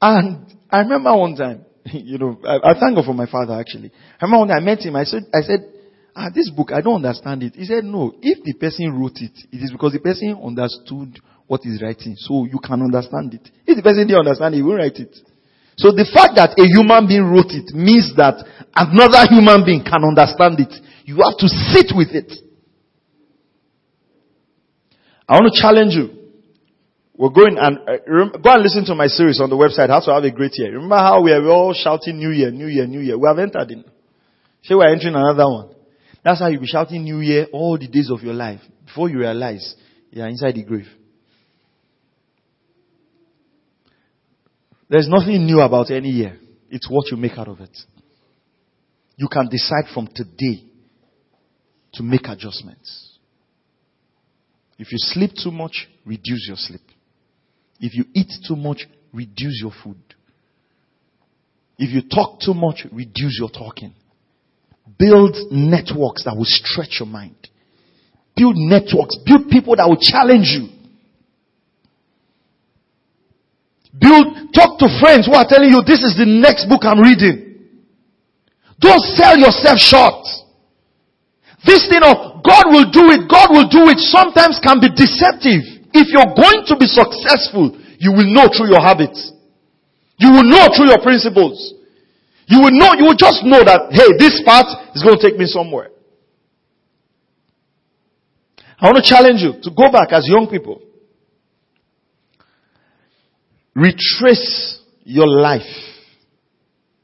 [0.00, 3.92] And I remember one time, you know, I, I thank God for my father actually.
[4.20, 5.60] I remember when I met him, I said, I said,
[6.16, 7.54] ah, this book, I don't understand it.
[7.54, 11.60] He said, no, if the person wrote it, it is because the person understood what
[11.62, 12.14] he's writing.
[12.16, 13.48] So you can understand it.
[13.66, 15.16] If the person didn't understand it, he won't write it.
[15.76, 18.44] So the fact that a human being wrote it means that
[18.76, 20.72] another human being can understand it.
[21.04, 22.30] You have to sit with it.
[25.28, 26.22] I want to challenge you.
[27.16, 30.12] We're going and uh, go and listen to my series on the website, How to
[30.12, 30.72] Have a Great Year.
[30.72, 33.18] Remember how we were all shouting New Year, New Year, New Year.
[33.18, 33.84] We have entered in.
[34.62, 35.74] Say we're entering another one.
[36.24, 39.18] That's how you'll be shouting New Year all the days of your life before you
[39.18, 39.74] realize
[40.10, 40.88] you're inside the grave.
[44.92, 46.38] There's nothing new about any year.
[46.68, 47.74] It's what you make out of it.
[49.16, 50.64] You can decide from today
[51.94, 53.16] to make adjustments.
[54.78, 56.82] If you sleep too much, reduce your sleep.
[57.80, 59.96] If you eat too much, reduce your food.
[61.78, 63.94] If you talk too much, reduce your talking.
[64.98, 67.48] Build networks that will stretch your mind.
[68.36, 69.16] Build networks.
[69.24, 70.68] Build people that will challenge you.
[73.92, 77.68] Build, talk to friends who are telling you this is the next book I'm reading.
[78.80, 80.24] Don't sell yourself short.
[81.62, 85.84] This thing of God will do it, God will do it sometimes can be deceptive.
[85.92, 89.30] If you're going to be successful, you will know through your habits.
[90.16, 91.74] You will know through your principles.
[92.48, 94.66] You will know, you will just know that, hey, this path
[94.96, 95.92] is going to take me somewhere.
[98.80, 100.82] I want to challenge you to go back as young people
[103.74, 105.62] retrace your life,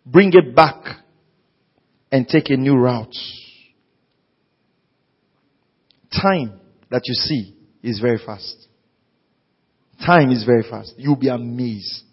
[0.05, 0.85] bring it back,
[2.11, 3.15] and take a new route.
[6.13, 6.59] Time
[6.91, 8.67] that you see is very fast.
[10.05, 10.95] Time is very fast.
[10.97, 12.05] You'll be amazed.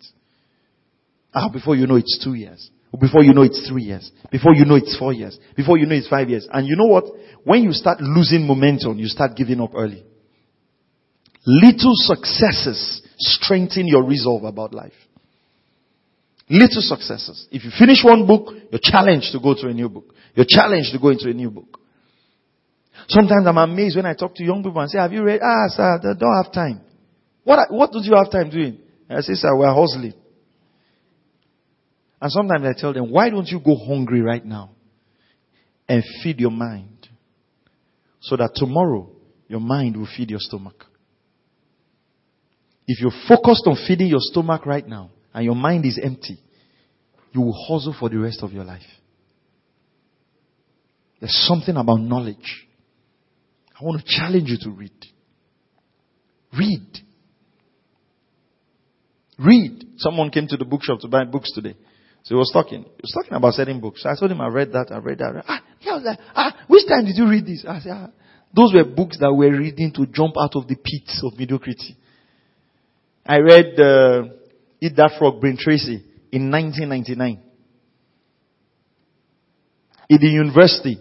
[1.34, 2.70] Ah, before you know it's two years.
[3.00, 4.10] Before you know it's three years.
[4.32, 5.38] Before you know it's four years.
[5.56, 6.48] Before you know it's five years.
[6.52, 7.06] And you know what?
[7.44, 10.04] When you start losing momentum, you start giving up early.
[11.46, 14.94] Little successes strengthen your resolve about life.
[16.50, 17.48] Little successes.
[17.52, 20.14] If you finish one book, you're challenged to go to a new book.
[20.36, 21.80] You're challenged to go into a new book.
[23.08, 25.42] Sometimes I'm amazed when I talk to young people and say, have you read?
[25.44, 26.82] Ah, sir, I don't have time.
[27.44, 28.80] What, what do you have time doing?
[29.10, 30.14] And I say, sir, we're hustling.
[32.22, 34.72] And sometimes I tell them, why don't you go hungry right now
[35.88, 37.08] and feed your mind
[38.22, 39.10] so that tomorrow
[39.48, 40.86] your mind will feed your stomach.
[42.88, 46.38] If you're focused on feeding your stomach right now and your mind is empty,
[47.32, 48.82] you will hustle for the rest of your life.
[51.20, 52.68] There's something about knowledge.
[53.80, 54.94] I want to challenge you to read.
[56.58, 57.00] Read.
[59.38, 59.86] Read.
[59.98, 61.76] Someone came to the bookshop to buy books today.
[62.24, 62.84] So he was talking.
[62.84, 64.04] He was talking about certain books.
[64.04, 65.44] So I told him I read that, I read that.
[65.48, 67.66] Ah, he was like, ah, which time did you read this?
[67.68, 68.10] I said, ah,
[68.56, 71.98] those were books that we're reading to jump out of the pits of mediocrity.
[73.26, 74.24] I read uh,
[74.80, 77.42] Eat That Frog, Brian Tracy in 1999.
[80.08, 81.00] In the university,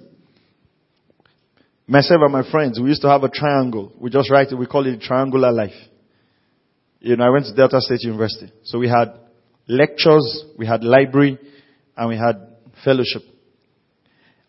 [1.87, 3.93] myself and my friends, we used to have a triangle.
[4.01, 5.75] We just write it, we call it triangular life.
[7.01, 8.51] You know, I went to Delta State University.
[8.65, 9.09] So we had
[9.69, 11.39] lectures, we had library,
[11.95, 12.37] and we had
[12.83, 13.23] fellowship.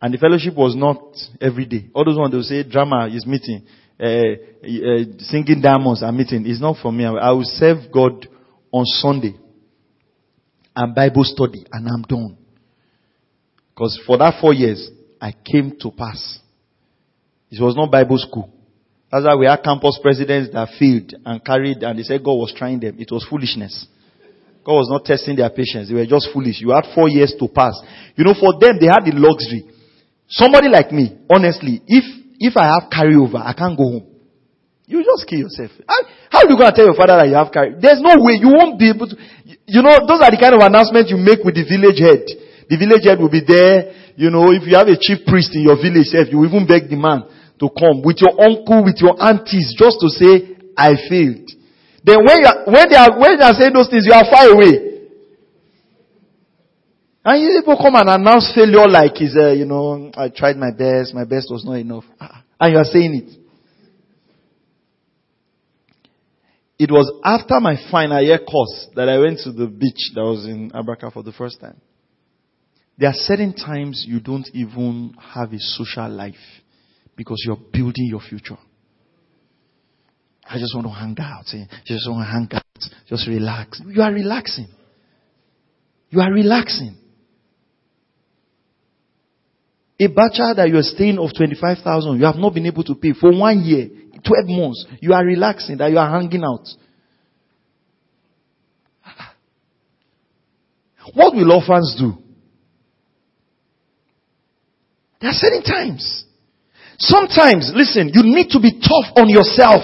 [0.01, 1.01] And the fellowship was not
[1.41, 1.89] every day.
[1.93, 3.65] All those ones they say drama is meeting
[3.99, 7.05] uh, uh, singing diamonds and meeting is not for me.
[7.05, 8.27] I will serve God
[8.71, 9.35] on Sunday
[10.75, 12.37] and Bible study and I'm done.
[13.73, 14.89] Because for that four years,
[15.21, 16.39] I came to pass.
[17.49, 18.51] It was not Bible school.
[19.11, 22.53] That's why we had campus presidents that failed and carried and they said God was
[22.55, 22.97] trying them.
[22.99, 23.87] It was foolishness.
[24.65, 25.87] God was not testing their patience.
[25.87, 26.59] They were just foolish.
[26.59, 27.79] You had four years to pass.
[28.17, 29.71] You know, for them, they had the luxury.
[30.27, 34.07] Somebody like me, honestly, if if I have carryover, I can't go home.
[34.85, 35.71] You just kill yourself.
[36.29, 37.73] How, are you going to tell your father that you have carry?
[37.73, 38.37] There's no way.
[38.37, 39.17] You won't be able to.
[39.65, 42.21] You know, those are the kind of announcements you make with the village head.
[42.69, 44.13] The village head will be there.
[44.13, 47.01] You know, if you have a chief priest in your village, you even beg the
[47.01, 47.25] man
[47.57, 51.49] to come with your uncle, with your aunties, just to say, I failed.
[52.05, 54.27] Then when you are, when they are, when they are saying those things, you are
[54.29, 54.94] far away.
[57.27, 60.69] And you people come and announce failure like is, uh, you know, I tried my
[60.69, 62.03] best, my best was not enough.
[62.21, 63.39] Ah, and you are saying it.
[66.77, 70.45] It was after my final year course that I went to the beach that was
[70.45, 71.81] in Abraka for the first time.
[72.97, 76.35] There are certain times you don't even have a social life
[77.15, 78.57] because you're building your future.
[80.47, 81.45] I just want to hang out.
[81.53, 81.65] Eh?
[81.85, 82.61] Just want to hang out.
[83.07, 83.81] Just relax.
[83.83, 84.67] You are relaxing.
[86.11, 86.97] You are relaxing.
[89.97, 93.13] A bachelor that you are staying of 25,000, you have not been able to pay
[93.13, 94.85] for one year, 12 months.
[94.99, 96.67] You are relaxing, that you are hanging out.
[101.13, 102.17] What will orphans do?
[105.21, 106.25] There are certain times.
[106.97, 109.83] Sometimes, listen, you need to be tough on yourself.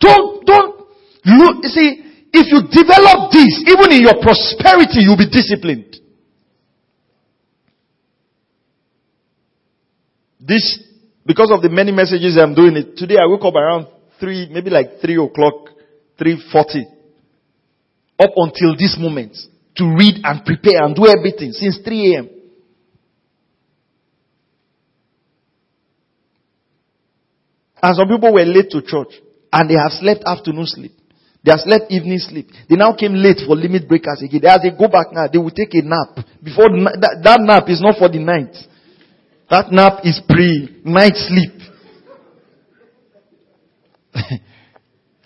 [0.00, 0.88] Don't, don't,
[1.24, 6.00] you see, if you develop this, even in your prosperity, you'll be disciplined.
[10.46, 10.78] This,
[11.24, 13.86] because of the many messages I'm doing it, today I woke up around
[14.20, 15.70] 3, maybe like 3 o'clock,
[16.20, 16.84] 3.40.
[18.20, 19.36] Up until this moment.
[19.76, 22.28] To read and prepare and do everything since 3 a.m.
[27.82, 29.12] And some people were late to church
[29.52, 30.92] and they have slept afternoon sleep.
[31.42, 32.48] They have slept evening sleep.
[32.68, 34.46] They now came late for limit breakers again.
[34.46, 36.24] As they go back now, they will take a nap.
[36.42, 38.56] Before that, that nap is not for the night.
[39.50, 41.52] That nap is pre night sleep.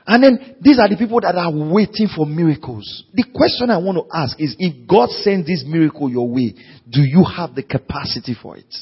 [0.07, 3.05] and then these are the people that are waiting for miracles.
[3.15, 6.55] The question I want to ask is if God sends this miracle your way,
[6.89, 8.75] do you have the capacity for it?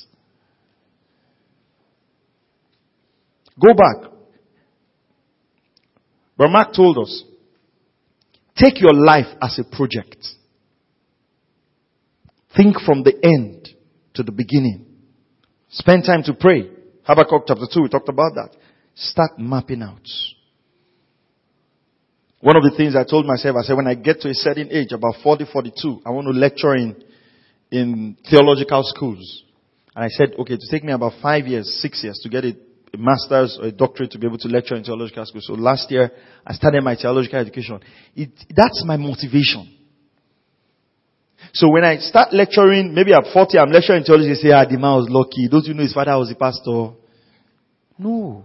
[3.61, 4.11] Go back.
[6.37, 7.25] But Mark told us,
[8.57, 10.19] take your life as a project.
[12.55, 13.69] Think from the end
[14.15, 14.86] to the beginning.
[15.71, 16.71] Spend time to pray.
[17.05, 18.51] Habakkuk chapter 2, we talked about that.
[18.95, 20.07] Start mapping out.
[22.41, 24.69] One of the things I told myself, I said when I get to a certain
[24.71, 27.03] age, about 40, 42, I want to lecture in,
[27.71, 29.45] in theological schools.
[29.95, 32.55] And I said, okay, to take me about five years, six years to get a,
[32.95, 35.47] a master's or a doctorate to be able to lecture in theological schools.
[35.47, 36.11] So last year,
[36.47, 37.81] I started my theological education.
[38.15, 39.73] It, that's my motivation.
[41.53, 44.79] So when I start lecturing, maybe at 40, I'm lecturing theology, they say, ah, the
[44.79, 45.49] man was lucky.
[45.49, 46.93] Don't you know his father was a pastor?
[47.99, 48.45] No.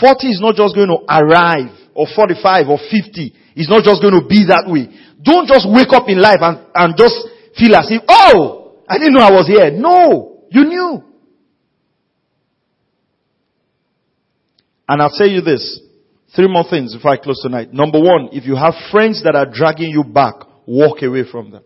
[0.00, 3.34] 40 is not just going to arrive, or 45 or 50.
[3.56, 4.90] It's not just going to be that way.
[5.22, 7.14] Don't just wake up in life and, and just
[7.58, 9.70] feel as if, oh, I didn't know I was here.
[9.70, 11.02] No, you knew.
[14.88, 15.80] And I'll tell you this.
[16.36, 17.72] Three more things before I close tonight.
[17.72, 20.34] Number one, if you have friends that are dragging you back,
[20.66, 21.62] walk away from them.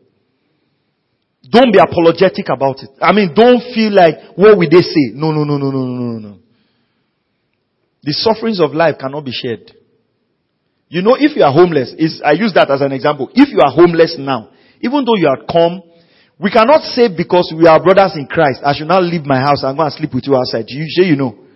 [1.51, 2.91] Don't be apologetic about it.
[3.01, 5.15] I mean, don't feel like, what will they say?
[5.15, 6.19] No, no, no, no, no, no, no.
[6.19, 6.39] No.
[8.03, 9.73] The sufferings of life cannot be shared.
[10.89, 13.31] You know, if you are homeless, is I use that as an example.
[13.35, 15.83] If you are homeless now, even though you are come,
[16.41, 19.63] we cannot say because we are brothers in Christ, I should now leave my house
[19.63, 20.65] and go and sleep with you outside.
[20.69, 21.48] You say you know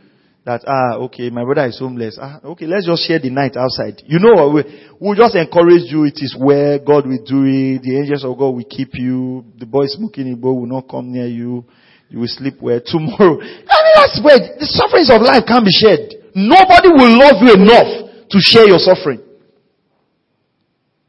[0.45, 2.18] that, ah, okay, my brother is homeless.
[2.20, 4.03] Ah, okay, let's just share the night outside.
[4.07, 4.66] You know, we,
[4.99, 6.03] we'll just encourage you.
[6.03, 7.86] It is where God will do it.
[7.86, 9.47] The angels of God will keep you.
[9.55, 11.62] The boy smoking in will not come near you.
[12.11, 13.38] You will sleep where tomorrow.
[13.38, 16.11] I mean, that's where the sufferings of life can't be shared.
[16.34, 19.22] Nobody will love you enough to share your suffering.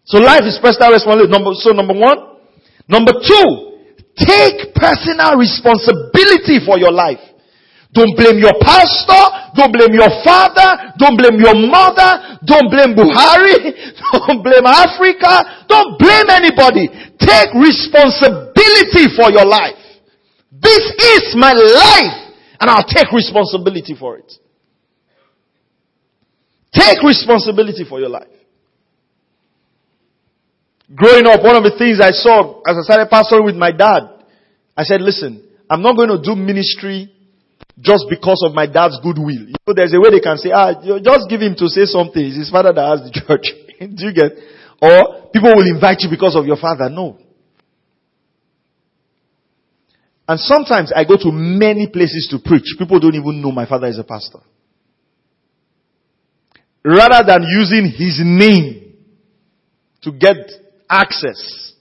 [0.05, 1.33] So life is personal responsibility.
[1.33, 2.37] Number, so number one.
[2.85, 3.81] Number two,
[4.13, 7.32] take personal responsibility for your life.
[7.93, 9.53] Don't blame your pastor.
[9.53, 10.93] Don't blame your father.
[10.97, 12.41] Don't blame your mother.
[12.41, 13.69] Don't blame Buhari.
[14.25, 15.65] Don't blame Africa.
[15.69, 16.89] Don't blame anybody.
[17.21, 19.77] Take responsibility for your life.
[20.51, 20.81] This
[21.13, 24.31] is my life and I'll take responsibility for it.
[26.73, 28.27] Take responsibility for your life.
[30.95, 34.09] Growing up, one of the things I saw as I started pastoring with my dad,
[34.75, 37.13] I said, listen, I'm not going to do ministry
[37.79, 39.47] just because of my dad's goodwill.
[39.49, 42.21] You know, there's a way they can say, ah, just give him to say something.
[42.21, 43.51] It's his father that has the church.
[43.79, 44.31] Do you get?
[44.81, 46.89] Or people will invite you because of your father.
[46.89, 47.17] No.
[50.27, 52.75] And sometimes I go to many places to preach.
[52.77, 54.39] People don't even know my father is a pastor.
[56.85, 58.93] Rather than using his name
[60.03, 60.37] to get
[60.89, 61.73] access.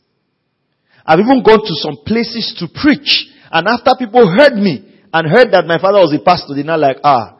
[1.04, 3.28] I've even gone to some places to preach.
[3.50, 6.80] And after people heard me, and heard that my father was a pastor, they're not
[6.80, 7.38] like, ah,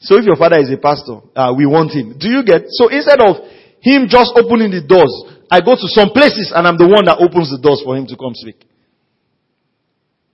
[0.00, 2.16] So if your father is a pastor, uh, we want him.
[2.18, 2.62] Do you get?
[2.68, 3.36] So instead of
[3.80, 5.12] him just opening the doors,
[5.50, 8.06] I go to some places and I'm the one that opens the doors for him
[8.06, 8.64] to come speak.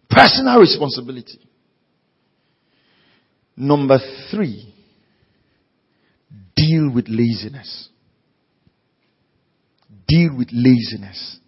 [0.09, 1.41] Personal responsibility.
[3.57, 3.99] Number
[4.31, 4.73] three,
[6.55, 7.89] deal with laziness.
[10.07, 11.39] Deal with laziness.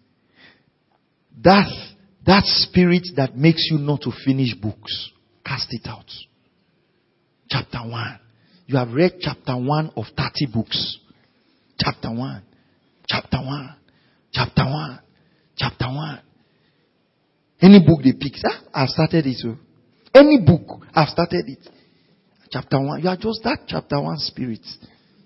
[1.41, 1.71] That,
[2.25, 5.11] that spirit that makes you not to finish books,
[5.45, 6.05] cast it out.
[7.49, 8.19] Chapter 1.
[8.67, 10.99] You have read chapter 1 of 30 books.
[11.79, 12.43] Chapter 1.
[13.07, 13.75] Chapter 1.
[14.31, 14.99] Chapter 1.
[15.57, 16.19] Chapter 1.
[17.61, 19.37] Any book they pick, ah, I've started it.
[19.37, 19.57] So.
[20.13, 21.67] Any book, I've started it.
[22.51, 23.01] Chapter 1.
[23.01, 24.65] You are just that chapter 1 spirit.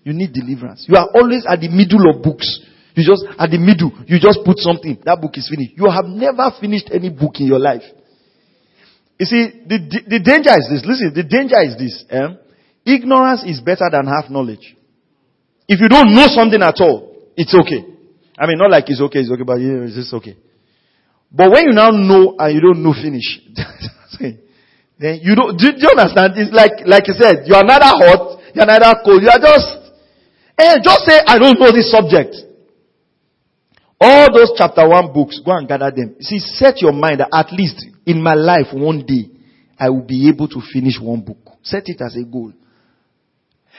[0.04, 0.86] You need deliverance.
[0.88, 2.60] You are always at the middle of books.
[2.96, 5.00] You just, at the middle, you just put something.
[5.06, 5.74] That book is finished.
[5.76, 7.84] You have never finished any book in your life.
[9.20, 10.84] You see, the, the, the danger is this.
[10.86, 12.06] Listen, the danger is this.
[12.10, 12.34] Eh?
[12.86, 14.76] Ignorance is better than half knowledge.
[15.68, 17.86] If you don't know something at all, it's okay.
[18.38, 20.36] I mean, not like it's okay, it's okay, but yeah, it's just okay.
[21.32, 23.42] But when you now know and you don't know finish,
[25.00, 26.34] then you don't, do, you understand?
[26.38, 29.42] It's like, like you said, you are neither hot, you are neither cold, you are
[29.42, 29.94] just,
[30.58, 32.36] eh, just say, I don't know this subject.
[34.06, 36.18] All those chapter one books, go and gather them.
[36.20, 39.32] See, set your mind that at least in my life one day,
[39.80, 41.38] I will be able to finish one book.
[41.64, 42.52] Set it as a goal.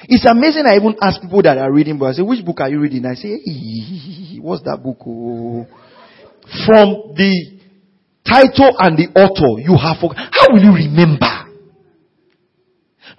[0.05, 2.71] It's amazing I even ask people that are reading books, I say, which book are
[2.71, 3.05] you reading?
[3.05, 3.37] I say,
[4.41, 4.97] what's that book?
[5.07, 5.67] Oh.
[6.65, 7.61] From the
[8.25, 10.25] title and the author, you have forgotten.
[10.33, 11.53] How will you remember?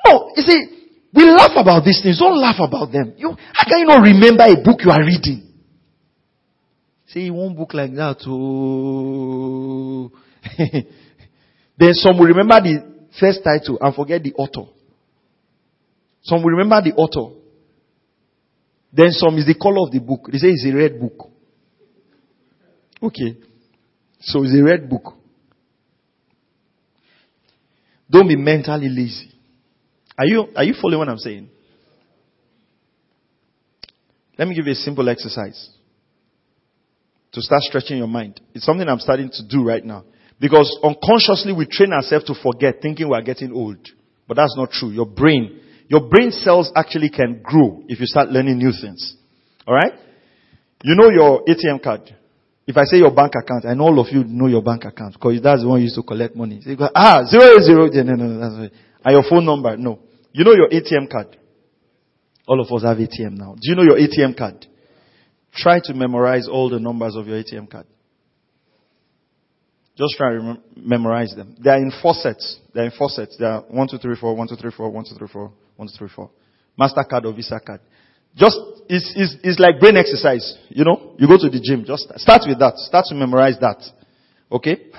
[0.06, 2.18] No, you see, we laugh about these things.
[2.18, 3.14] Don't laugh about them.
[3.18, 5.45] You, how can you not remember a book you are reading?
[7.16, 8.18] Say one book like that.
[8.28, 10.12] Oh.
[11.78, 14.70] then some will remember the first title and forget the author.
[16.24, 17.40] Some will remember the author.
[18.92, 20.28] Then some is the color of the book.
[20.30, 21.32] They say it's a red book.
[23.02, 23.38] Okay.
[24.20, 25.14] So it's a red book.
[28.10, 29.32] Don't be mentally lazy.
[30.18, 31.50] Are you, are you following what I'm saying?
[34.38, 35.75] Let me give you a simple exercise
[37.36, 38.42] to start stretching your mind.
[38.54, 40.04] It's something I'm starting to do right now.
[40.40, 43.78] Because unconsciously we train ourselves to forget thinking we're getting old.
[44.28, 44.90] But that's not true.
[44.90, 49.16] Your brain your brain cells actually can grow if you start learning new things.
[49.68, 49.94] Alright?
[50.84, 52.16] You know your ATM card.
[52.68, 55.40] If I say your bank account, know all of you know your bank account because
[55.42, 56.62] that's the one you used to collect money.
[56.64, 57.90] So you go, ah, zero zero.
[57.92, 58.72] Yeah, no, no, that's right.
[59.04, 60.00] And your phone number, no.
[60.32, 61.38] You know your ATM card.
[62.48, 63.54] All of us have ATM now.
[63.54, 64.66] Do you know your ATM card?
[65.56, 67.86] Try to memorize all the numbers of your ATM card.
[69.98, 71.56] Just try to rem- memorize them.
[71.64, 72.60] They are in four sets.
[72.74, 73.38] They are in four sets.
[73.38, 75.88] They are 1, 2, 3, 4, 1, 2, 3, 4, 1, 2, 3, 4, 1,
[75.88, 76.30] 2, 3, 4.
[76.78, 77.80] MasterCard or Visa card.
[78.36, 80.58] Just, it's, it's, it's like brain exercise.
[80.68, 81.86] You know, you go to the gym.
[81.86, 82.76] Just start with that.
[82.78, 83.80] Start to memorize that.
[84.52, 84.92] Okay?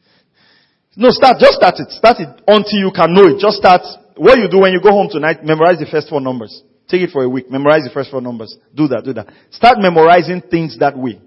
[0.96, 1.90] no, start, just start it.
[1.94, 3.38] Start it until you can know it.
[3.38, 3.82] Just start.
[4.16, 6.60] What you do when you go home tonight, memorize the first four numbers.
[6.90, 7.48] Take it for a week.
[7.48, 8.56] Memorize the first four numbers.
[8.74, 9.28] Do that, do that.
[9.50, 11.20] Start memorizing things that way.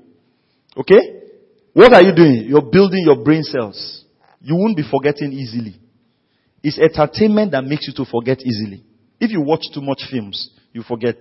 [0.76, 1.22] Okay?
[1.72, 2.46] What are you doing?
[2.48, 4.04] You're building your brain cells.
[4.42, 5.80] You won't be forgetting easily.
[6.62, 8.84] It's entertainment that makes you to forget easily.
[9.20, 11.16] If you watch too much films, you forget.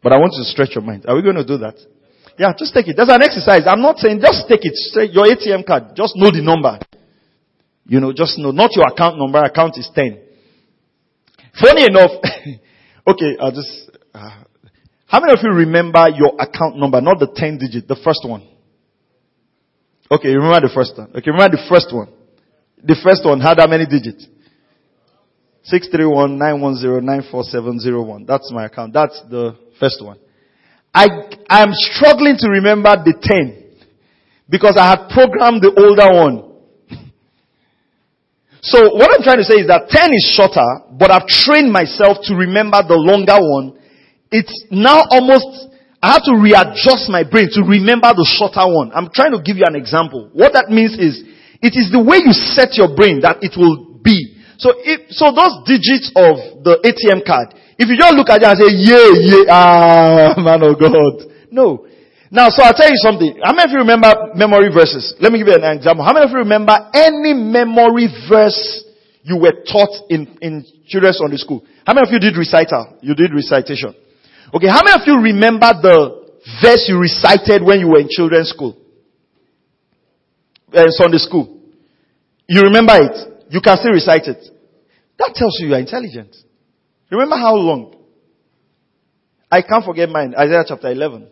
[0.00, 1.06] But I want you to stretch your mind.
[1.08, 1.74] Are we going to do that?
[2.38, 2.96] Yeah, just take it.
[2.96, 3.66] That's an exercise.
[3.66, 4.74] I'm not saying just take it.
[4.74, 5.96] Straight, your ATM card.
[5.96, 6.78] Just know the number.
[7.84, 8.52] You know, just know.
[8.52, 9.42] Not your account number.
[9.42, 10.22] Account is 10.
[11.60, 12.12] Funny enough.
[13.06, 13.90] okay, I'll just.
[14.14, 14.42] Uh,
[15.06, 17.00] how many of you remember your account number?
[17.00, 18.46] Not the 10 digit, the first one.
[20.10, 21.10] Okay, remember the first one.
[21.10, 22.08] Okay, remember the first one.
[22.82, 24.26] The first one had how many digits?
[25.72, 28.26] 631-910-94701.
[28.26, 28.92] That's my account.
[28.92, 30.18] That's the first one.
[30.92, 31.06] I,
[31.48, 33.56] I'm struggling to remember the 10
[34.48, 36.49] because I had programmed the older one.
[38.62, 42.20] So what I'm trying to say is that 10 is shorter, but I've trained myself
[42.28, 43.80] to remember the longer one.
[44.28, 45.72] It's now almost,
[46.04, 48.92] I have to readjust my brain to remember the shorter one.
[48.92, 50.28] I'm trying to give you an example.
[50.36, 51.24] What that means is,
[51.64, 54.36] it is the way you set your brain that it will be.
[54.60, 58.48] So if, so those digits of the ATM card, if you just look at it
[58.48, 61.32] and say, yeah, yeah, ah, man of God.
[61.48, 61.88] No.
[62.30, 63.40] Now, so I'll tell you something.
[63.42, 65.14] How many of you remember memory verses?
[65.18, 66.04] Let me give you an example.
[66.04, 68.84] How many of you remember any memory verse
[69.22, 71.66] you were taught in, in children's Sunday school?
[71.84, 72.98] How many of you did recital?
[73.02, 73.94] You did recitation.
[74.54, 76.30] Okay, how many of you remember the
[76.62, 78.78] verse you recited when you were in children's school?
[80.72, 81.58] Uh, Sunday school.
[82.46, 83.42] You remember it?
[83.50, 84.38] You can still recite it.
[85.18, 86.36] That tells you you are intelligent.
[87.10, 87.96] Remember how long?
[89.50, 90.32] I can't forget mine.
[90.38, 91.28] Isaiah chapter 11.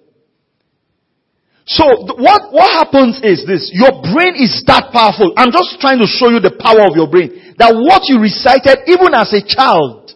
[1.69, 1.85] So
[2.17, 3.71] what, what happens is this.
[3.73, 5.37] Your brain is that powerful.
[5.37, 7.55] I'm just trying to show you the power of your brain.
[7.61, 10.13] That what you recited even as a child,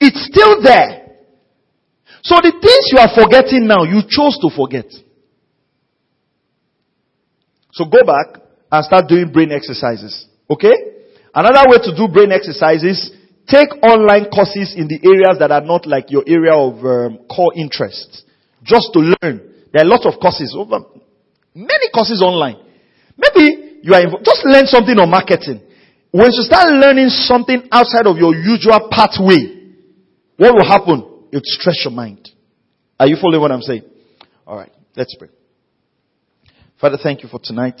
[0.00, 1.16] it's still there.
[2.22, 4.86] So the things you are forgetting now, you chose to forget.
[7.72, 10.28] So go back and start doing brain exercises.
[10.48, 10.76] Okay?
[11.34, 13.16] Another way to do brain exercises
[13.48, 17.52] Take online courses in the areas that are not like your area of um, core
[17.54, 18.24] interest.
[18.62, 19.51] Just to learn.
[19.72, 20.84] There are lots of courses oh, over,
[21.54, 22.56] many courses online.
[23.16, 25.62] Maybe you are, just learn something on marketing.
[26.10, 29.72] When you start learning something outside of your usual pathway,
[30.36, 31.08] what will happen?
[31.32, 32.28] It stress your mind.
[33.00, 33.84] Are you following what I'm saying?
[34.46, 35.28] Alright, let's pray.
[36.78, 37.80] Father, thank you for tonight.